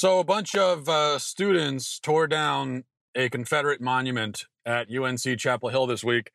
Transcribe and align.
So, 0.00 0.20
a 0.20 0.24
bunch 0.24 0.54
of 0.54 0.88
uh, 0.88 1.18
students 1.18 1.98
tore 1.98 2.28
down 2.28 2.84
a 3.16 3.28
Confederate 3.28 3.80
monument 3.80 4.44
at 4.64 4.86
UNC 4.96 5.36
Chapel 5.40 5.70
Hill 5.70 5.88
this 5.88 6.04
week. 6.04 6.30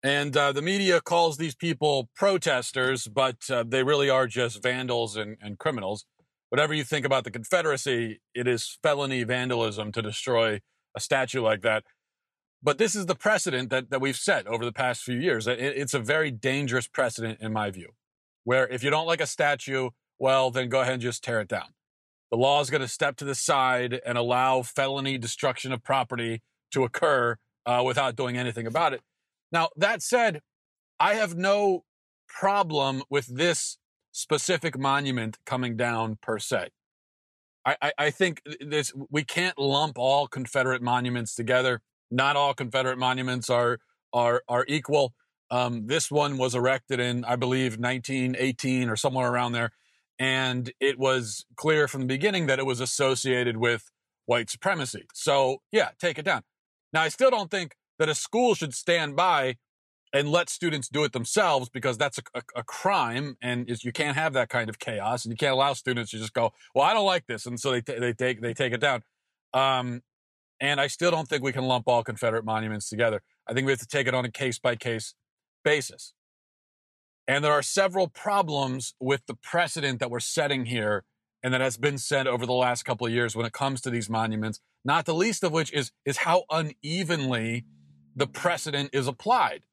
And 0.00 0.36
uh, 0.36 0.52
the 0.52 0.62
media 0.62 1.00
calls 1.00 1.36
these 1.36 1.56
people 1.56 2.08
protesters, 2.14 3.08
but 3.08 3.50
uh, 3.50 3.64
they 3.66 3.82
really 3.82 4.08
are 4.08 4.28
just 4.28 4.62
vandals 4.62 5.16
and, 5.16 5.36
and 5.42 5.58
criminals. 5.58 6.04
Whatever 6.50 6.72
you 6.72 6.84
think 6.84 7.04
about 7.04 7.24
the 7.24 7.32
Confederacy, 7.32 8.20
it 8.32 8.46
is 8.46 8.78
felony 8.80 9.24
vandalism 9.24 9.90
to 9.90 10.02
destroy 10.02 10.60
a 10.96 11.00
statue 11.00 11.42
like 11.42 11.62
that. 11.62 11.82
But 12.62 12.78
this 12.78 12.94
is 12.94 13.06
the 13.06 13.16
precedent 13.16 13.70
that, 13.70 13.90
that 13.90 14.00
we've 14.00 14.14
set 14.14 14.46
over 14.46 14.64
the 14.64 14.70
past 14.72 15.02
few 15.02 15.18
years. 15.18 15.48
It, 15.48 15.58
it's 15.58 15.94
a 15.94 15.98
very 15.98 16.30
dangerous 16.30 16.86
precedent, 16.86 17.40
in 17.40 17.52
my 17.52 17.72
view, 17.72 17.88
where 18.44 18.68
if 18.68 18.84
you 18.84 18.90
don't 18.90 19.08
like 19.08 19.20
a 19.20 19.26
statue, 19.26 19.90
well, 20.20 20.52
then 20.52 20.68
go 20.68 20.82
ahead 20.82 20.92
and 20.92 21.02
just 21.02 21.24
tear 21.24 21.40
it 21.40 21.48
down. 21.48 21.74
The 22.30 22.36
law 22.36 22.60
is 22.60 22.70
going 22.70 22.82
to 22.82 22.88
step 22.88 23.16
to 23.16 23.24
the 23.24 23.34
side 23.34 24.00
and 24.06 24.16
allow 24.16 24.62
felony 24.62 25.18
destruction 25.18 25.72
of 25.72 25.82
property 25.82 26.42
to 26.72 26.84
occur 26.84 27.36
uh, 27.66 27.82
without 27.84 28.16
doing 28.16 28.36
anything 28.36 28.66
about 28.66 28.92
it. 28.92 29.00
Now, 29.52 29.68
that 29.76 30.02
said, 30.02 30.40
I 30.98 31.14
have 31.14 31.36
no 31.36 31.84
problem 32.28 33.02
with 33.10 33.26
this 33.26 33.78
specific 34.12 34.78
monument 34.78 35.38
coming 35.44 35.76
down 35.76 36.18
per 36.22 36.38
se. 36.38 36.68
I, 37.64 37.76
I, 37.82 37.92
I 37.98 38.10
think 38.10 38.42
this 38.60 38.92
we 39.10 39.24
can't 39.24 39.58
lump 39.58 39.98
all 39.98 40.26
Confederate 40.26 40.82
monuments 40.82 41.34
together. 41.34 41.80
Not 42.10 42.36
all 42.36 42.54
Confederate 42.54 42.98
monuments 42.98 43.50
are 43.50 43.78
are 44.12 44.42
are 44.48 44.64
equal. 44.68 45.14
Um, 45.50 45.86
this 45.86 46.10
one 46.10 46.38
was 46.38 46.54
erected 46.54 47.00
in, 47.00 47.24
I 47.24 47.34
believe, 47.34 47.72
1918 47.76 48.88
or 48.88 48.94
somewhere 48.94 49.28
around 49.28 49.52
there, 49.52 49.72
and 50.20 50.70
it 50.80 50.98
was 50.98 51.46
clear 51.56 51.88
from 51.88 52.02
the 52.02 52.06
beginning 52.06 52.46
that 52.46 52.58
it 52.58 52.66
was 52.66 52.78
associated 52.78 53.56
with 53.56 53.90
white 54.26 54.50
supremacy. 54.50 55.06
So, 55.14 55.62
yeah, 55.72 55.88
take 55.98 56.18
it 56.18 56.26
down. 56.26 56.42
Now, 56.92 57.00
I 57.00 57.08
still 57.08 57.30
don't 57.30 57.50
think 57.50 57.74
that 57.98 58.10
a 58.10 58.14
school 58.14 58.54
should 58.54 58.74
stand 58.74 59.16
by 59.16 59.56
and 60.12 60.30
let 60.30 60.50
students 60.50 60.88
do 60.88 61.04
it 61.04 61.12
themselves 61.12 61.70
because 61.70 61.96
that's 61.96 62.18
a, 62.18 62.22
a, 62.34 62.42
a 62.56 62.62
crime 62.62 63.38
and 63.40 63.70
you 63.82 63.92
can't 63.92 64.16
have 64.16 64.34
that 64.34 64.50
kind 64.50 64.68
of 64.68 64.78
chaos 64.78 65.24
and 65.24 65.32
you 65.32 65.36
can't 65.36 65.52
allow 65.52 65.72
students 65.72 66.10
to 66.10 66.18
just 66.18 66.32
go 66.32 66.52
well 66.74 66.84
i 66.84 66.92
don't 66.92 67.06
like 67.06 67.26
this 67.26 67.46
and 67.46 67.60
so 67.60 67.70
they, 67.70 67.80
t- 67.80 67.96
they 67.96 68.12
take 68.12 68.40
they 68.40 68.52
take 68.52 68.72
it 68.72 68.80
down 68.80 69.04
um, 69.54 70.02
and 70.60 70.80
i 70.80 70.88
still 70.88 71.12
don't 71.12 71.28
think 71.28 71.44
we 71.44 71.52
can 71.52 71.62
lump 71.62 71.86
all 71.86 72.02
confederate 72.02 72.44
monuments 72.44 72.88
together 72.88 73.22
i 73.46 73.54
think 73.54 73.66
we 73.66 73.72
have 73.72 73.78
to 73.78 73.86
take 73.86 74.08
it 74.08 74.14
on 74.14 74.24
a 74.24 74.30
case 74.32 74.58
by 74.58 74.74
case 74.74 75.14
basis 75.62 76.12
and 77.30 77.44
there 77.44 77.52
are 77.52 77.62
several 77.62 78.08
problems 78.08 78.94
with 78.98 79.24
the 79.26 79.34
precedent 79.34 80.00
that 80.00 80.10
we're 80.10 80.18
setting 80.18 80.64
here 80.66 81.04
and 81.44 81.54
that 81.54 81.60
has 81.60 81.76
been 81.76 81.96
set 81.96 82.26
over 82.26 82.44
the 82.44 82.52
last 82.52 82.82
couple 82.82 83.06
of 83.06 83.12
years 83.12 83.36
when 83.36 83.46
it 83.46 83.52
comes 83.52 83.80
to 83.80 83.90
these 83.90 84.10
monuments 84.10 84.58
not 84.84 85.06
the 85.06 85.14
least 85.14 85.44
of 85.44 85.52
which 85.52 85.72
is 85.72 85.92
is 86.04 86.18
how 86.18 86.42
unevenly 86.50 87.64
the 88.16 88.26
precedent 88.26 88.90
is 88.92 89.06
applied 89.06 89.64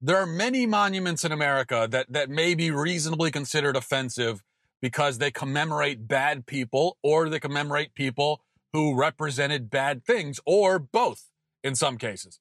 there 0.00 0.16
are 0.16 0.26
many 0.26 0.66
monuments 0.66 1.24
in 1.24 1.30
America 1.30 1.86
that, 1.90 2.06
that 2.10 2.30
may 2.30 2.54
be 2.54 2.70
reasonably 2.70 3.30
considered 3.30 3.76
offensive 3.76 4.42
because 4.80 5.18
they 5.18 5.30
commemorate 5.30 6.08
bad 6.08 6.46
people 6.46 6.96
or 7.04 7.28
they 7.28 7.38
commemorate 7.38 7.94
people 7.94 8.40
who 8.72 8.98
represented 8.98 9.70
bad 9.70 10.04
things 10.04 10.40
or 10.44 10.78
both 10.78 11.30
in 11.62 11.76
some 11.76 11.98
cases. 11.98 12.40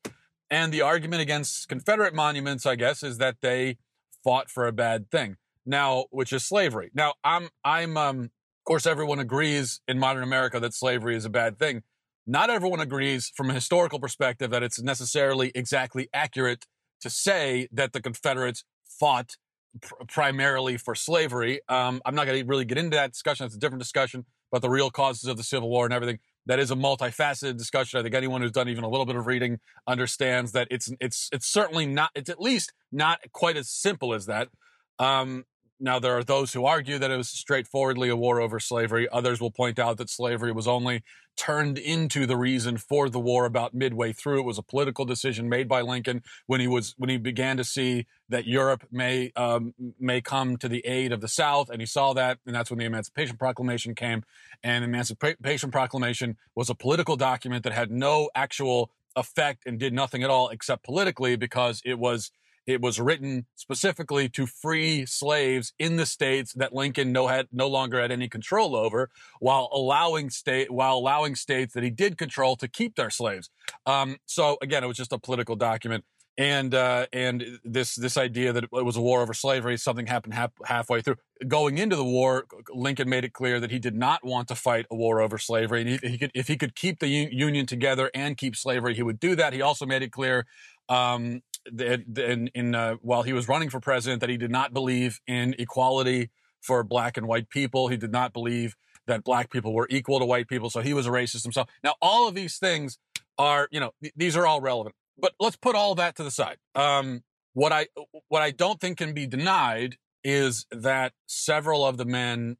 And 0.49 0.73
the 0.73 0.81
argument 0.81 1.21
against 1.21 1.69
Confederate 1.69 2.15
monuments, 2.15 2.65
I 2.65 2.75
guess, 2.75 3.03
is 3.03 3.19
that 3.19 3.41
they 3.41 3.77
fought 4.23 4.49
for 4.49 4.67
a 4.67 4.71
bad 4.71 5.09
thing. 5.09 5.37
Now, 5.65 6.05
which 6.09 6.33
is 6.33 6.43
slavery. 6.43 6.91
Now, 6.93 7.13
I'm, 7.23 7.49
I'm, 7.63 7.95
um, 7.97 8.19
of 8.23 8.65
course, 8.65 8.85
everyone 8.85 9.19
agrees 9.19 9.81
in 9.87 9.99
modern 9.99 10.23
America 10.23 10.59
that 10.59 10.73
slavery 10.73 11.15
is 11.15 11.25
a 11.25 11.29
bad 11.29 11.59
thing. 11.59 11.83
Not 12.27 12.49
everyone 12.49 12.79
agrees 12.79 13.31
from 13.35 13.49
a 13.49 13.53
historical 13.53 13.99
perspective 13.99 14.51
that 14.51 14.63
it's 14.63 14.81
necessarily 14.81 15.51
exactly 15.55 16.09
accurate 16.13 16.65
to 17.01 17.09
say 17.09 17.67
that 17.71 17.93
the 17.93 18.01
Confederates 18.01 18.63
fought 18.85 19.35
pr- 19.81 19.95
primarily 20.07 20.77
for 20.77 20.95
slavery. 20.95 21.61
Um, 21.67 22.01
I'm 22.05 22.15
not 22.15 22.27
going 22.27 22.39
to 22.39 22.45
really 22.47 22.65
get 22.65 22.77
into 22.77 22.95
that 22.95 23.11
discussion. 23.11 23.45
It's 23.45 23.55
a 23.55 23.59
different 23.59 23.81
discussion 23.81 24.25
about 24.51 24.61
the 24.61 24.69
real 24.69 24.91
causes 24.91 25.25
of 25.25 25.37
the 25.37 25.43
Civil 25.43 25.69
War 25.69 25.85
and 25.85 25.93
everything. 25.93 26.19
That 26.47 26.59
is 26.59 26.71
a 26.71 26.75
multifaceted 26.75 27.57
discussion. 27.57 27.99
I 27.99 28.03
think 28.03 28.15
anyone 28.15 28.41
who's 28.41 28.51
done 28.51 28.67
even 28.67 28.83
a 28.83 28.89
little 28.89 29.05
bit 29.05 29.15
of 29.15 29.27
reading 29.27 29.59
understands 29.87 30.53
that 30.53 30.67
it's 30.71 30.91
it's 30.99 31.29
it's 31.31 31.47
certainly 31.47 31.85
not. 31.85 32.11
It's 32.15 32.29
at 32.29 32.41
least 32.41 32.73
not 32.91 33.19
quite 33.31 33.57
as 33.57 33.69
simple 33.69 34.13
as 34.13 34.25
that. 34.25 34.49
Um, 34.97 35.45
now, 35.81 35.97
there 35.97 36.15
are 36.15 36.23
those 36.23 36.53
who 36.53 36.65
argue 36.65 36.99
that 36.99 37.09
it 37.09 37.17
was 37.17 37.27
straightforwardly 37.27 38.09
a 38.09 38.15
war 38.15 38.39
over 38.39 38.59
slavery. 38.59 39.09
Others 39.09 39.41
will 39.41 39.49
point 39.49 39.79
out 39.79 39.97
that 39.97 40.11
slavery 40.11 40.51
was 40.51 40.67
only 40.67 41.03
turned 41.35 41.79
into 41.79 42.27
the 42.27 42.37
reason 42.37 42.77
for 42.77 43.09
the 43.09 43.19
war 43.19 43.45
about 43.45 43.73
midway 43.73 44.13
through. 44.13 44.41
It 44.41 44.45
was 44.45 44.59
a 44.59 44.63
political 44.63 45.05
decision 45.05 45.49
made 45.49 45.67
by 45.67 45.81
Lincoln 45.81 46.21
when 46.45 46.59
he 46.59 46.67
was 46.67 46.93
when 46.99 47.09
he 47.09 47.17
began 47.17 47.57
to 47.57 47.63
see 47.63 48.05
that 48.29 48.45
Europe 48.45 48.85
may 48.91 49.31
um, 49.35 49.73
may 49.99 50.21
come 50.21 50.55
to 50.57 50.69
the 50.69 50.85
aid 50.85 51.11
of 51.11 51.19
the 51.19 51.27
South, 51.27 51.71
and 51.71 51.81
he 51.81 51.87
saw 51.87 52.13
that, 52.13 52.37
and 52.45 52.55
that's 52.55 52.69
when 52.69 52.77
the 52.77 52.85
Emancipation 52.85 53.37
Proclamation 53.37 53.95
came. 53.95 54.23
And 54.63 54.83
the 54.83 54.87
Emancipation 54.87 55.71
Proclamation 55.71 56.37
was 56.53 56.69
a 56.69 56.75
political 56.75 57.15
document 57.15 57.63
that 57.63 57.73
had 57.73 57.89
no 57.89 58.29
actual 58.35 58.91
effect 59.15 59.63
and 59.65 59.79
did 59.79 59.93
nothing 59.93 60.21
at 60.23 60.29
all 60.29 60.49
except 60.49 60.83
politically 60.83 61.35
because 61.35 61.81
it 61.83 61.97
was 61.97 62.31
it 62.67 62.81
was 62.81 62.99
written 62.99 63.45
specifically 63.55 64.29
to 64.29 64.45
free 64.45 65.05
slaves 65.05 65.73
in 65.79 65.97
the 65.97 66.05
states 66.05 66.53
that 66.53 66.73
Lincoln 66.73 67.11
no 67.11 67.27
had 67.27 67.47
no 67.51 67.67
longer 67.67 67.99
had 67.99 68.11
any 68.11 68.29
control 68.29 68.75
over, 68.75 69.09
while 69.39 69.69
allowing 69.73 70.29
state 70.29 70.71
while 70.71 70.95
allowing 70.95 71.35
states 71.35 71.73
that 71.73 71.83
he 71.83 71.89
did 71.89 72.17
control 72.17 72.55
to 72.57 72.67
keep 72.67 72.95
their 72.95 73.09
slaves. 73.09 73.49
Um, 73.85 74.17
so 74.25 74.57
again, 74.61 74.83
it 74.83 74.87
was 74.87 74.97
just 74.97 75.13
a 75.13 75.19
political 75.19 75.55
document. 75.55 76.05
And 76.37 76.73
uh, 76.73 77.07
and 77.11 77.59
this 77.65 77.95
this 77.95 78.15
idea 78.15 78.53
that 78.53 78.63
it 78.63 78.71
was 78.71 78.95
a 78.95 79.01
war 79.01 79.21
over 79.21 79.33
slavery, 79.33 79.77
something 79.77 80.07
happened 80.07 80.33
half, 80.33 80.51
halfway 80.65 81.01
through. 81.01 81.17
Going 81.45 81.77
into 81.77 81.97
the 81.97 82.05
war, 82.05 82.45
Lincoln 82.73 83.09
made 83.09 83.25
it 83.25 83.33
clear 83.33 83.59
that 83.59 83.69
he 83.69 83.79
did 83.79 83.95
not 83.95 84.23
want 84.23 84.47
to 84.47 84.55
fight 84.55 84.85
a 84.89 84.95
war 84.95 85.19
over 85.19 85.37
slavery, 85.37 85.81
and 85.81 85.89
he, 85.89 86.09
he 86.11 86.17
could, 86.17 86.31
if 86.33 86.47
he 86.47 86.55
could 86.55 86.73
keep 86.73 86.99
the 86.99 87.09
Union 87.09 87.65
together 87.65 88.09
and 88.15 88.37
keep 88.37 88.55
slavery, 88.55 88.95
he 88.95 89.03
would 89.03 89.19
do 89.19 89.35
that. 89.35 89.51
He 89.51 89.61
also 89.61 89.85
made 89.85 90.03
it 90.03 90.11
clear 90.13 90.45
um, 90.87 91.41
in, 91.65 92.49
in 92.53 92.75
uh, 92.75 92.95
while 93.01 93.23
he 93.23 93.33
was 93.33 93.47
running 93.47 93.69
for 93.69 93.79
president 93.79 94.21
that 94.21 94.29
he 94.29 94.37
did 94.37 94.51
not 94.51 94.73
believe 94.73 95.19
in 95.27 95.55
equality 95.59 96.29
for 96.61 96.83
black 96.83 97.17
and 97.17 97.27
white 97.27 97.49
people. 97.49 97.87
He 97.87 97.97
did 97.97 98.11
not 98.11 98.33
believe 98.33 98.75
that 99.07 99.23
black 99.23 99.51
people 99.51 99.73
were 99.73 99.87
equal 99.89 100.19
to 100.19 100.25
white 100.25 100.47
people. 100.47 100.69
So 100.69 100.81
he 100.81 100.93
was 100.93 101.07
a 101.07 101.09
racist 101.09 101.43
himself. 101.43 101.69
Now, 101.83 101.95
all 102.01 102.27
of 102.27 102.35
these 102.35 102.57
things 102.57 102.97
are, 103.37 103.67
you 103.71 103.79
know, 103.79 103.91
th- 104.01 104.13
these 104.15 104.37
are 104.37 104.45
all 104.45 104.61
relevant. 104.61 104.95
But 105.17 105.33
let's 105.39 105.55
put 105.55 105.75
all 105.75 105.95
that 105.95 106.15
to 106.17 106.23
the 106.23 106.31
side. 106.31 106.57
Um, 106.75 107.23
what 107.53 107.71
I 107.71 107.87
what 108.29 108.41
I 108.41 108.51
don't 108.51 108.79
think 108.79 108.97
can 108.97 109.13
be 109.13 109.27
denied 109.27 109.97
is 110.23 110.65
that 110.71 111.13
several 111.27 111.85
of 111.85 111.97
the 111.97 112.05
men 112.05 112.57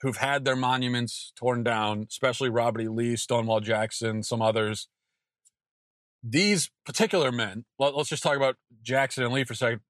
who've 0.00 0.16
had 0.16 0.44
their 0.44 0.56
monuments 0.56 1.32
torn 1.36 1.62
down, 1.62 2.06
especially 2.08 2.50
Robert 2.50 2.82
E. 2.82 2.88
Lee, 2.88 3.16
Stonewall 3.16 3.60
Jackson, 3.60 4.22
some 4.22 4.42
others, 4.42 4.88
these 6.22 6.70
particular 6.84 7.32
men, 7.32 7.64
let, 7.78 7.94
us 7.94 8.08
just 8.08 8.22
talk 8.22 8.36
about 8.36 8.56
Jackson 8.82 9.24
and 9.24 9.32
Lee 9.32 9.44
for 9.44 9.54
a 9.54 9.56
second. 9.56 9.80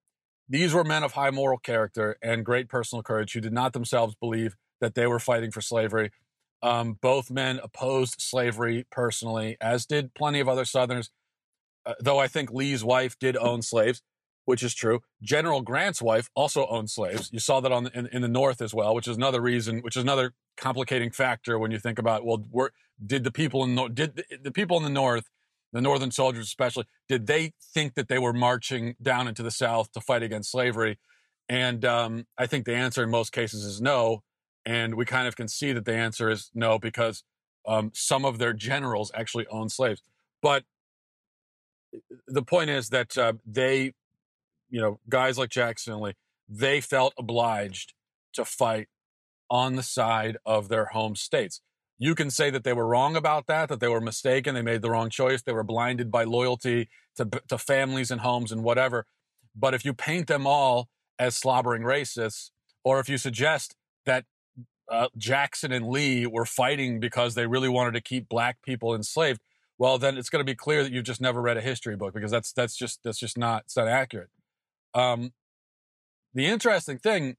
These 0.48 0.74
were 0.74 0.84
men 0.84 1.02
of 1.02 1.12
high 1.12 1.30
moral 1.30 1.58
character 1.58 2.16
and 2.22 2.44
great 2.44 2.68
personal 2.68 3.02
courage 3.02 3.32
who 3.32 3.40
did 3.40 3.52
not 3.52 3.72
themselves 3.72 4.14
believe 4.14 4.56
that 4.80 4.94
they 4.94 5.06
were 5.06 5.18
fighting 5.18 5.50
for 5.50 5.60
slavery. 5.60 6.10
Um, 6.62 6.98
both 7.00 7.30
men 7.30 7.60
opposed 7.62 8.16
slavery 8.20 8.86
personally, 8.90 9.56
as 9.60 9.86
did 9.86 10.14
plenty 10.14 10.40
of 10.40 10.48
other 10.48 10.64
Southerners. 10.64 11.10
Uh, 11.84 11.94
though 12.00 12.18
I 12.18 12.28
think 12.28 12.52
Lee's 12.52 12.84
wife 12.84 13.18
did 13.18 13.36
own 13.36 13.62
slaves, 13.62 14.02
which 14.44 14.62
is 14.62 14.74
true. 14.74 15.00
General 15.22 15.62
Grant's 15.62 16.00
wife 16.00 16.30
also 16.34 16.66
owned 16.66 16.90
slaves. 16.90 17.30
You 17.32 17.40
saw 17.40 17.60
that 17.60 17.72
on 17.72 17.84
the, 17.84 17.98
in, 17.98 18.06
in, 18.08 18.22
the 18.22 18.28
North 18.28 18.60
as 18.60 18.72
well, 18.72 18.94
which 18.94 19.08
is 19.08 19.16
another 19.16 19.40
reason, 19.40 19.80
which 19.80 19.96
is 19.96 20.02
another 20.02 20.34
complicating 20.56 21.10
factor 21.10 21.58
when 21.58 21.70
you 21.70 21.78
think 21.78 21.98
about 21.98 22.24
well, 22.24 22.44
did 23.04 23.24
the 23.24 23.32
people 23.32 23.64
in 23.64 23.74
did 23.94 24.16
the, 24.16 24.24
the 24.42 24.52
people 24.52 24.76
in 24.76 24.84
the 24.84 24.90
North 24.90 25.28
the 25.72 25.80
Northern 25.80 26.10
soldiers 26.10 26.46
especially, 26.46 26.84
did 27.08 27.26
they 27.26 27.52
think 27.60 27.94
that 27.94 28.08
they 28.08 28.18
were 28.18 28.32
marching 28.32 28.94
down 29.00 29.28
into 29.28 29.42
the 29.42 29.50
South 29.50 29.90
to 29.92 30.00
fight 30.00 30.22
against 30.22 30.50
slavery? 30.50 30.98
And 31.48 31.84
um, 31.84 32.26
I 32.38 32.46
think 32.46 32.66
the 32.66 32.74
answer 32.74 33.02
in 33.02 33.10
most 33.10 33.32
cases 33.32 33.64
is 33.64 33.80
no. 33.80 34.22
And 34.64 34.94
we 34.94 35.04
kind 35.04 35.26
of 35.26 35.34
can 35.34 35.48
see 35.48 35.72
that 35.72 35.84
the 35.84 35.94
answer 35.94 36.30
is 36.30 36.50
no 36.54 36.78
because 36.78 37.24
um, 37.66 37.90
some 37.94 38.24
of 38.24 38.38
their 38.38 38.52
generals 38.52 39.10
actually 39.14 39.46
owned 39.48 39.72
slaves. 39.72 40.02
But 40.40 40.64
the 42.26 42.42
point 42.42 42.70
is 42.70 42.90
that 42.90 43.16
uh, 43.18 43.34
they, 43.46 43.92
you 44.70 44.80
know, 44.80 45.00
guys 45.08 45.38
like 45.38 45.50
Jackson 45.50 46.00
Lee, 46.00 46.14
they 46.48 46.80
felt 46.80 47.14
obliged 47.18 47.94
to 48.34 48.44
fight 48.44 48.88
on 49.50 49.76
the 49.76 49.82
side 49.82 50.38
of 50.46 50.68
their 50.68 50.86
home 50.86 51.16
states. 51.16 51.60
You 51.98 52.14
can 52.14 52.30
say 52.30 52.50
that 52.50 52.64
they 52.64 52.72
were 52.72 52.86
wrong 52.86 53.16
about 53.16 53.46
that, 53.46 53.68
that 53.68 53.80
they 53.80 53.88
were 53.88 54.00
mistaken, 54.00 54.54
they 54.54 54.62
made 54.62 54.82
the 54.82 54.90
wrong 54.90 55.10
choice, 55.10 55.42
they 55.42 55.52
were 55.52 55.62
blinded 55.62 56.10
by 56.10 56.24
loyalty 56.24 56.88
to, 57.16 57.28
to 57.48 57.58
families 57.58 58.10
and 58.10 58.20
homes 58.20 58.50
and 58.50 58.64
whatever. 58.64 59.06
But 59.54 59.74
if 59.74 59.84
you 59.84 59.92
paint 59.92 60.26
them 60.26 60.46
all 60.46 60.88
as 61.18 61.36
slobbering 61.36 61.82
racists, 61.82 62.50
or 62.84 62.98
if 62.98 63.08
you 63.08 63.18
suggest 63.18 63.76
that 64.06 64.24
uh, 64.90 65.08
Jackson 65.16 65.72
and 65.72 65.86
Lee 65.86 66.26
were 66.26 66.44
fighting 66.44 67.00
because 67.00 67.34
they 67.34 67.46
really 67.46 67.68
wanted 67.68 67.92
to 67.94 68.00
keep 68.00 68.28
black 68.28 68.62
people 68.62 68.94
enslaved, 68.94 69.40
well, 69.78 69.98
then 69.98 70.16
it's 70.18 70.30
going 70.30 70.44
to 70.44 70.50
be 70.50 70.54
clear 70.54 70.82
that 70.82 70.92
you've 70.92 71.04
just 71.04 71.20
never 71.20 71.40
read 71.40 71.56
a 71.56 71.60
history 71.60 71.96
book 71.96 72.14
because 72.14 72.30
that's 72.30 72.52
that's 72.52 72.76
just 72.76 73.00
that's 73.02 73.18
just 73.18 73.38
not 73.38 73.62
it's 73.64 73.76
not 73.76 73.88
accurate. 73.88 74.28
Um, 74.94 75.32
the 76.34 76.46
interesting 76.46 76.98
thing 76.98 77.36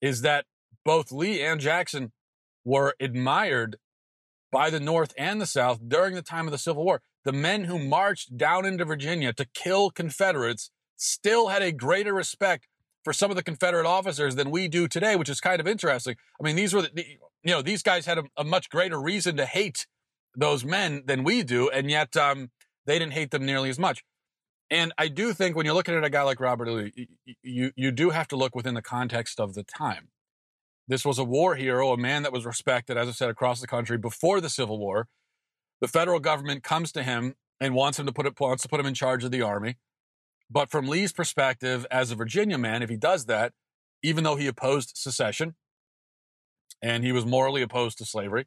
is 0.00 0.22
that 0.22 0.44
both 0.84 1.10
Lee 1.10 1.42
and 1.42 1.60
Jackson 1.60 2.12
were 2.66 2.94
admired 3.00 3.76
by 4.50 4.68
the 4.68 4.80
North 4.80 5.14
and 5.16 5.40
the 5.40 5.46
South 5.46 5.80
during 5.88 6.14
the 6.14 6.22
time 6.22 6.46
of 6.46 6.52
the 6.52 6.58
Civil 6.58 6.84
War. 6.84 7.00
The 7.24 7.32
men 7.32 7.64
who 7.64 7.78
marched 7.78 8.36
down 8.36 8.66
into 8.66 8.84
Virginia 8.84 9.32
to 9.34 9.46
kill 9.54 9.90
Confederates 9.90 10.70
still 10.96 11.48
had 11.48 11.62
a 11.62 11.72
greater 11.72 12.12
respect 12.12 12.66
for 13.04 13.12
some 13.12 13.30
of 13.30 13.36
the 13.36 13.42
Confederate 13.42 13.86
officers 13.86 14.34
than 14.34 14.50
we 14.50 14.66
do 14.66 14.88
today, 14.88 15.14
which 15.14 15.28
is 15.28 15.40
kind 15.40 15.60
of 15.60 15.68
interesting. 15.68 16.16
I 16.40 16.44
mean, 16.44 16.56
these 16.56 16.74
were, 16.74 16.82
the, 16.82 17.06
you 17.44 17.52
know, 17.52 17.62
these 17.62 17.82
guys 17.82 18.04
had 18.04 18.18
a, 18.18 18.24
a, 18.36 18.42
much 18.42 18.68
greater 18.68 19.00
reason 19.00 19.36
to 19.36 19.46
hate 19.46 19.86
those 20.34 20.64
men 20.64 21.04
than 21.06 21.22
we 21.22 21.44
do, 21.44 21.70
and 21.70 21.88
yet 21.88 22.16
um, 22.16 22.50
they 22.84 22.98
didn't 22.98 23.12
hate 23.12 23.30
them 23.30 23.46
nearly 23.46 23.70
as 23.70 23.78
much. 23.78 24.02
And 24.70 24.92
I 24.98 25.06
do 25.06 25.32
think 25.32 25.54
when 25.54 25.66
you're 25.66 25.74
looking 25.74 25.94
at 25.94 26.02
a 26.02 26.10
guy 26.10 26.22
like 26.22 26.40
Robert 26.40 26.68
E. 26.68 26.72
Lee, 26.72 27.08
you 27.42 27.70
you 27.76 27.92
do 27.92 28.10
have 28.10 28.26
to 28.28 28.36
look 28.36 28.56
within 28.56 28.74
the 28.74 28.82
context 28.82 29.38
of 29.38 29.54
the 29.54 29.62
time. 29.62 30.08
This 30.88 31.04
was 31.04 31.18
a 31.18 31.24
war 31.24 31.56
hero, 31.56 31.92
a 31.92 31.96
man 31.96 32.22
that 32.22 32.32
was 32.32 32.46
respected, 32.46 32.96
as 32.96 33.08
I 33.08 33.12
said, 33.12 33.28
across 33.28 33.60
the 33.60 33.66
country 33.66 33.98
before 33.98 34.40
the 34.40 34.48
Civil 34.48 34.78
War. 34.78 35.08
The 35.80 35.88
federal 35.88 36.20
government 36.20 36.62
comes 36.62 36.92
to 36.92 37.02
him 37.02 37.34
and 37.60 37.74
wants 37.74 37.98
him 37.98 38.06
to 38.06 38.12
put 38.12 38.26
it 38.26 38.38
wants 38.38 38.62
to 38.62 38.68
put 38.68 38.80
him 38.80 38.86
in 38.86 38.94
charge 38.94 39.24
of 39.24 39.30
the 39.30 39.42
army. 39.42 39.76
But 40.50 40.70
from 40.70 40.86
Lee's 40.86 41.12
perspective, 41.12 41.86
as 41.90 42.10
a 42.10 42.14
Virginia 42.14 42.56
man, 42.56 42.82
if 42.82 42.88
he 42.90 42.96
does 42.96 43.26
that, 43.26 43.52
even 44.02 44.24
though 44.24 44.36
he 44.36 44.46
opposed 44.46 44.92
secession 44.96 45.56
and 46.80 47.02
he 47.02 47.12
was 47.12 47.26
morally 47.26 47.62
opposed 47.62 47.98
to 47.98 48.04
slavery, 48.04 48.46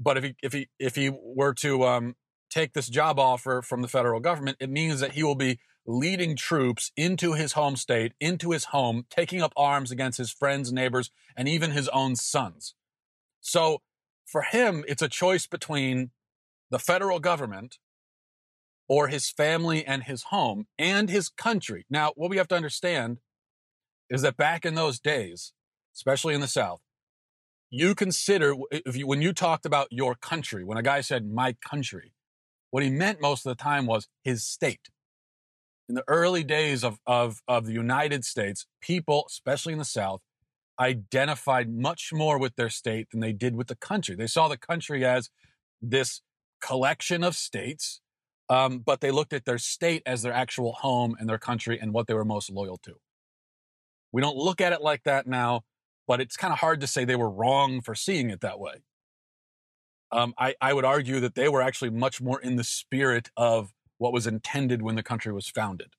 but 0.00 0.16
if 0.16 0.24
he 0.24 0.34
if 0.42 0.52
he 0.52 0.68
if 0.78 0.96
he 0.96 1.10
were 1.10 1.54
to 1.54 1.84
um, 1.84 2.16
take 2.50 2.72
this 2.72 2.88
job 2.88 3.18
offer 3.18 3.62
from 3.62 3.82
the 3.82 3.88
federal 3.88 4.20
government, 4.20 4.56
it 4.60 4.70
means 4.70 5.00
that 5.00 5.12
he 5.12 5.22
will 5.22 5.34
be 5.36 5.58
leading 5.86 6.36
troops 6.36 6.90
into 6.96 7.34
his 7.34 7.52
home 7.52 7.76
state, 7.76 8.12
into 8.20 8.50
his 8.50 8.66
home, 8.66 9.04
taking 9.08 9.40
up 9.40 9.52
arms 9.56 9.90
against 9.90 10.18
his 10.18 10.30
friends, 10.30 10.72
neighbors, 10.72 11.10
and 11.36 11.48
even 11.48 11.70
his 11.70 11.88
own 11.88 12.16
sons. 12.16 12.74
So 13.40 13.82
for 14.24 14.42
him, 14.42 14.84
it's 14.88 15.02
a 15.02 15.08
choice 15.08 15.46
between 15.46 16.10
the 16.70 16.78
federal 16.78 17.20
government 17.20 17.78
or 18.88 19.08
his 19.08 19.30
family 19.30 19.84
and 19.84 20.04
his 20.04 20.24
home 20.24 20.66
and 20.78 21.08
his 21.08 21.28
country. 21.28 21.86
Now, 21.88 22.12
what 22.16 22.30
we 22.30 22.36
have 22.36 22.48
to 22.48 22.56
understand 22.56 23.18
is 24.10 24.22
that 24.22 24.36
back 24.36 24.64
in 24.64 24.74
those 24.74 24.98
days, 24.98 25.52
especially 25.94 26.34
in 26.34 26.40
the 26.40 26.48
South, 26.48 26.80
you 27.70 27.94
consider 27.94 28.54
if 28.70 28.96
you 28.96 29.06
when 29.06 29.22
you 29.22 29.32
talked 29.32 29.66
about 29.66 29.88
your 29.90 30.14
country, 30.14 30.64
when 30.64 30.78
a 30.78 30.82
guy 30.82 31.00
said 31.00 31.28
my 31.28 31.54
country, 31.54 32.12
what 32.70 32.82
he 32.82 32.90
meant 32.90 33.20
most 33.20 33.44
of 33.44 33.56
the 33.56 33.62
time 33.62 33.86
was 33.86 34.08
his 34.22 34.44
state. 34.44 34.88
In 35.88 35.94
the 35.94 36.04
early 36.08 36.42
days 36.42 36.82
of, 36.82 36.98
of, 37.06 37.40
of 37.46 37.66
the 37.66 37.72
United 37.72 38.24
States, 38.24 38.66
people, 38.80 39.24
especially 39.28 39.72
in 39.72 39.78
the 39.78 39.84
South, 39.84 40.20
identified 40.80 41.70
much 41.72 42.10
more 42.12 42.38
with 42.38 42.56
their 42.56 42.68
state 42.68 43.08
than 43.10 43.20
they 43.20 43.32
did 43.32 43.54
with 43.56 43.68
the 43.68 43.76
country. 43.76 44.14
They 44.14 44.26
saw 44.26 44.48
the 44.48 44.58
country 44.58 45.04
as 45.04 45.30
this 45.80 46.22
collection 46.60 47.22
of 47.22 47.36
states 47.36 48.00
um, 48.48 48.78
but 48.78 49.00
they 49.00 49.10
looked 49.10 49.32
at 49.32 49.44
their 49.44 49.58
state 49.58 50.02
as 50.06 50.22
their 50.22 50.32
actual 50.32 50.72
home 50.72 51.16
and 51.18 51.28
their 51.28 51.38
country 51.38 51.78
and 51.80 51.92
what 51.92 52.06
they 52.06 52.14
were 52.14 52.24
most 52.24 52.50
loyal 52.50 52.76
to. 52.78 52.94
We 54.12 54.22
don't 54.22 54.36
look 54.36 54.60
at 54.60 54.72
it 54.72 54.80
like 54.80 55.02
that 55.04 55.26
now, 55.26 55.62
but 56.06 56.20
it's 56.20 56.36
kind 56.36 56.52
of 56.52 56.60
hard 56.60 56.80
to 56.80 56.86
say 56.86 57.04
they 57.04 57.16
were 57.16 57.30
wrong 57.30 57.80
for 57.80 57.94
seeing 57.94 58.30
it 58.30 58.40
that 58.40 58.60
way. 58.60 58.82
Um, 60.12 60.34
I, 60.38 60.54
I 60.60 60.72
would 60.72 60.84
argue 60.84 61.18
that 61.20 61.34
they 61.34 61.48
were 61.48 61.60
actually 61.60 61.90
much 61.90 62.20
more 62.20 62.40
in 62.40 62.54
the 62.54 62.64
spirit 62.64 63.30
of 63.36 63.72
what 63.98 64.12
was 64.12 64.26
intended 64.26 64.82
when 64.82 64.94
the 64.94 65.02
country 65.02 65.32
was 65.32 65.48
founded, 65.48 65.94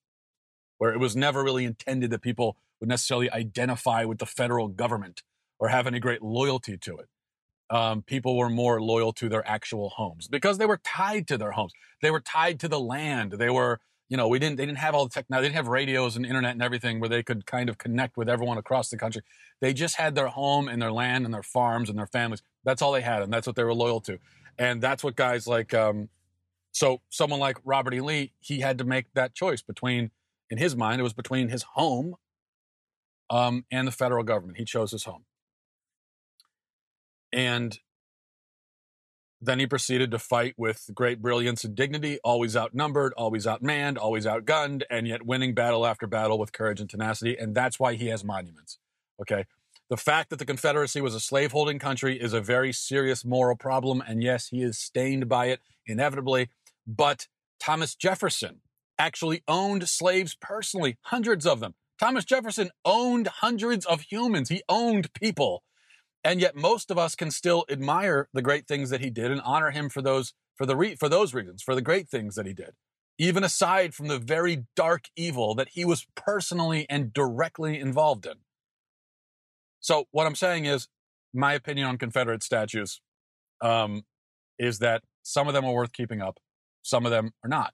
where 0.77 0.93
it 0.93 0.99
was 0.99 1.15
never 1.15 1.43
really 1.43 1.65
intended 1.65 2.11
that 2.11 2.21
people 2.21 2.57
would 2.79 2.89
necessarily 2.89 3.31
identify 3.31 4.05
with 4.05 4.19
the 4.19 4.25
federal 4.25 4.67
government 4.67 5.23
or 5.59 5.69
have 5.69 5.87
any 5.87 5.99
great 5.99 6.21
loyalty 6.21 6.77
to 6.77 6.97
it 6.97 7.09
um, 7.69 8.01
people 8.01 8.37
were 8.37 8.49
more 8.49 8.81
loyal 8.81 9.11
to 9.13 9.29
their 9.29 9.47
actual 9.47 9.89
homes 9.89 10.27
because 10.27 10.57
they 10.57 10.65
were 10.65 10.79
tied 10.83 11.27
to 11.27 11.37
their 11.37 11.51
homes. 11.51 11.73
They 12.01 12.11
were 12.11 12.19
tied 12.21 12.59
to 12.61 12.67
the 12.67 12.79
land. 12.79 13.33
They 13.33 13.49
were, 13.49 13.79
you 14.09 14.15
know, 14.15 14.27
we 14.27 14.39
didn't, 14.39 14.57
they 14.57 14.65
didn't 14.65 14.77
have 14.77 14.95
all 14.95 15.05
the 15.05 15.13
technology. 15.13 15.43
They 15.43 15.49
didn't 15.49 15.65
have 15.65 15.67
radios 15.67 16.15
and 16.15 16.25
internet 16.25 16.53
and 16.53 16.61
everything 16.61 16.99
where 16.99 17.09
they 17.09 17.23
could 17.23 17.45
kind 17.45 17.69
of 17.69 17.77
connect 17.77 18.15
with 18.15 18.29
everyone 18.29 18.57
across 18.57 18.89
the 18.89 18.97
country. 18.97 19.21
They 19.59 19.73
just 19.73 19.95
had 19.95 20.15
their 20.15 20.27
home 20.27 20.67
and 20.67 20.81
their 20.81 20.91
land 20.91 21.25
and 21.25 21.33
their 21.33 21.43
farms 21.43 21.89
and 21.89 21.97
their 21.97 22.07
families. 22.07 22.41
That's 22.63 22.81
all 22.81 22.93
they 22.93 23.01
had. 23.01 23.21
And 23.21 23.33
that's 23.33 23.47
what 23.47 23.55
they 23.55 23.63
were 23.63 23.73
loyal 23.73 23.99
to. 24.01 24.17
And 24.57 24.81
that's 24.81 25.03
what 25.03 25.15
guys 25.15 25.45
like, 25.45 25.73
um, 25.73 26.09
so 26.77 27.01
someone 27.09 27.39
like 27.39 27.57
Robert 27.65 27.95
E. 27.95 28.01
Lee, 28.01 28.33
he 28.39 28.59
had 28.59 28.77
to 28.77 28.83
make 28.83 29.11
that 29.15 29.33
choice 29.33 29.63
between, 29.63 30.11
in 30.51 30.59
his 30.59 30.75
mind, 30.75 30.99
it 30.99 31.03
was 31.03 31.13
between 31.13 31.49
his 31.49 31.63
home 31.73 32.13
um, 33.31 33.65
and 33.71 33.87
the 33.87 33.91
federal 33.91 34.23
government. 34.23 34.59
He 34.59 34.65
chose 34.65 34.91
his 34.91 35.03
home. 35.03 35.25
And 37.33 37.79
then 39.41 39.57
he 39.57 39.65
proceeded 39.65 40.11
to 40.11 40.19
fight 40.19 40.53
with 40.55 40.91
great 40.93 41.19
brilliance 41.19 41.63
and 41.63 41.73
dignity, 41.75 42.19
always 42.23 42.55
outnumbered, 42.55 43.11
always 43.17 43.47
outmanned, 43.47 43.97
always 43.97 44.27
outgunned, 44.27 44.83
and 44.87 45.07
yet 45.07 45.25
winning 45.25 45.55
battle 45.55 45.83
after 45.83 46.05
battle 46.05 46.37
with 46.37 46.53
courage 46.53 46.79
and 46.79 46.89
tenacity. 46.89 47.35
And 47.35 47.55
that's 47.55 47.79
why 47.79 47.95
he 47.95 48.09
has 48.09 48.23
monuments. 48.23 48.77
Okay. 49.19 49.45
The 49.89 49.97
fact 49.97 50.29
that 50.29 50.37
the 50.37 50.45
Confederacy 50.45 51.01
was 51.01 51.15
a 51.15 51.19
slaveholding 51.19 51.79
country 51.79 52.21
is 52.21 52.33
a 52.33 52.41
very 52.41 52.71
serious 52.71 53.25
moral 53.25 53.55
problem. 53.55 54.03
And 54.07 54.21
yes, 54.21 54.49
he 54.49 54.61
is 54.61 54.77
stained 54.77 55.27
by 55.27 55.47
it 55.47 55.61
inevitably. 55.87 56.49
But 56.87 57.27
Thomas 57.59 57.95
Jefferson 57.95 58.61
actually 58.97 59.43
owned 59.47 59.87
slaves 59.89 60.35
personally, 60.39 60.97
hundreds 61.03 61.45
of 61.45 61.59
them. 61.59 61.75
Thomas 61.99 62.25
Jefferson 62.25 62.69
owned 62.85 63.27
hundreds 63.27 63.85
of 63.85 64.01
humans. 64.01 64.49
He 64.49 64.63
owned 64.69 65.13
people. 65.13 65.63
And 66.23 66.41
yet 66.41 66.55
most 66.55 66.91
of 66.91 66.97
us 66.97 67.15
can 67.15 67.31
still 67.31 67.65
admire 67.69 68.29
the 68.33 68.41
great 68.41 68.67
things 68.67 68.89
that 68.89 69.01
he 69.01 69.09
did 69.09 69.31
and 69.31 69.41
honor 69.41 69.71
him 69.71 69.89
for 69.89 70.01
those 70.01 70.33
for 70.55 70.65
the 70.65 70.75
re- 70.75 70.95
for 70.95 71.09
those 71.09 71.33
reasons, 71.33 71.61
for 71.61 71.75
the 71.75 71.81
great 71.81 72.09
things 72.09 72.35
that 72.35 72.45
he 72.45 72.53
did. 72.53 72.71
Even 73.19 73.43
aside 73.43 73.93
from 73.93 74.07
the 74.07 74.19
very 74.19 74.65
dark 74.75 75.05
evil 75.15 75.55
that 75.55 75.69
he 75.69 75.85
was 75.85 76.05
personally 76.15 76.85
and 76.89 77.13
directly 77.13 77.79
involved 77.79 78.25
in. 78.25 78.33
So 79.79 80.05
what 80.11 80.27
I'm 80.27 80.35
saying 80.35 80.65
is 80.65 80.87
my 81.33 81.53
opinion 81.53 81.87
on 81.87 81.97
Confederate 81.97 82.43
statues 82.43 83.01
um, 83.61 84.03
is 84.59 84.79
that 84.79 85.03
some 85.23 85.47
of 85.47 85.53
them 85.53 85.65
are 85.65 85.73
worth 85.73 85.93
keeping 85.93 86.21
up, 86.21 86.39
some 86.87 87.05
of 87.05 87.11
them 87.11 87.31
are 87.43 87.49
not. 87.49 87.73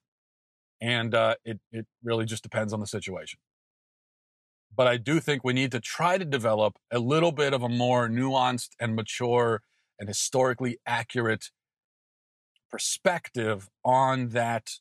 And 0.82 1.16
uh, 1.16 1.36
it, 1.46 1.60
it 1.72 1.86
really 2.04 2.26
just 2.26 2.44
depends 2.44 2.74
on 2.74 2.80
the 2.80 2.88
situation 2.88 3.40
but 4.76 4.88
I 4.88 4.98
do 4.98 5.20
think 5.20 5.44
we 5.44 5.54
need 5.54 5.72
to 5.72 5.80
try 5.80 6.18
to 6.18 6.26
develop 6.26 6.78
a 6.92 7.00
little 7.00 7.32
bit 7.32 7.54
of 7.54 7.62
a 7.62 7.70
more 7.70 8.08
nuanced 8.08 8.70
and 8.80 8.96
mature 8.96 9.62
and 10.00 10.08
historically 10.08 10.80
accurate 10.86 11.52
perspective 12.72 13.70
on 13.86 14.30
that 14.30 14.72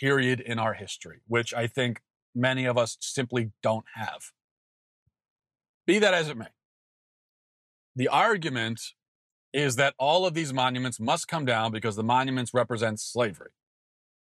period 0.00 0.40
in 0.40 0.58
our 0.58 0.74
history, 0.74 1.20
which 1.26 1.54
I 1.54 1.66
think 1.66 2.00
many 2.34 2.64
of 2.64 2.76
us 2.76 2.96
simply 3.00 3.52
don't 3.62 3.86
have. 3.94 4.32
Be 5.86 5.98
that 6.00 6.14
as 6.14 6.28
it 6.28 6.36
may, 6.36 6.48
the 7.94 8.08
argument 8.08 8.80
is 9.52 9.76
that 9.76 9.94
all 9.98 10.26
of 10.26 10.34
these 10.34 10.52
monuments 10.52 11.00
must 11.00 11.28
come 11.28 11.44
down 11.44 11.72
because 11.72 11.96
the 11.96 12.02
monuments 12.02 12.52
represent 12.52 13.00
slavery. 13.00 13.50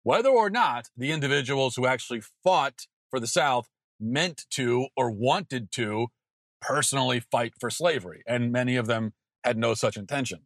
Whether 0.03 0.29
or 0.29 0.49
not 0.49 0.89
the 0.95 1.11
individuals 1.11 1.75
who 1.75 1.85
actually 1.85 2.21
fought 2.43 2.87
for 3.09 3.19
the 3.19 3.27
South 3.27 3.69
meant 3.99 4.45
to 4.51 4.87
or 4.95 5.11
wanted 5.11 5.71
to 5.71 6.07
personally 6.61 7.19
fight 7.19 7.53
for 7.59 7.69
slavery, 7.69 8.23
and 8.27 8.51
many 8.51 8.75
of 8.75 8.87
them 8.87 9.13
had 9.43 9.57
no 9.57 9.73
such 9.73 9.97
intention. 9.97 10.41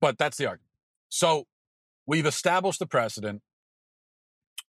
But 0.00 0.18
that's 0.18 0.36
the 0.36 0.46
argument. 0.46 0.70
So 1.08 1.46
we've 2.06 2.26
established 2.26 2.78
the 2.78 2.86
precedent 2.86 3.42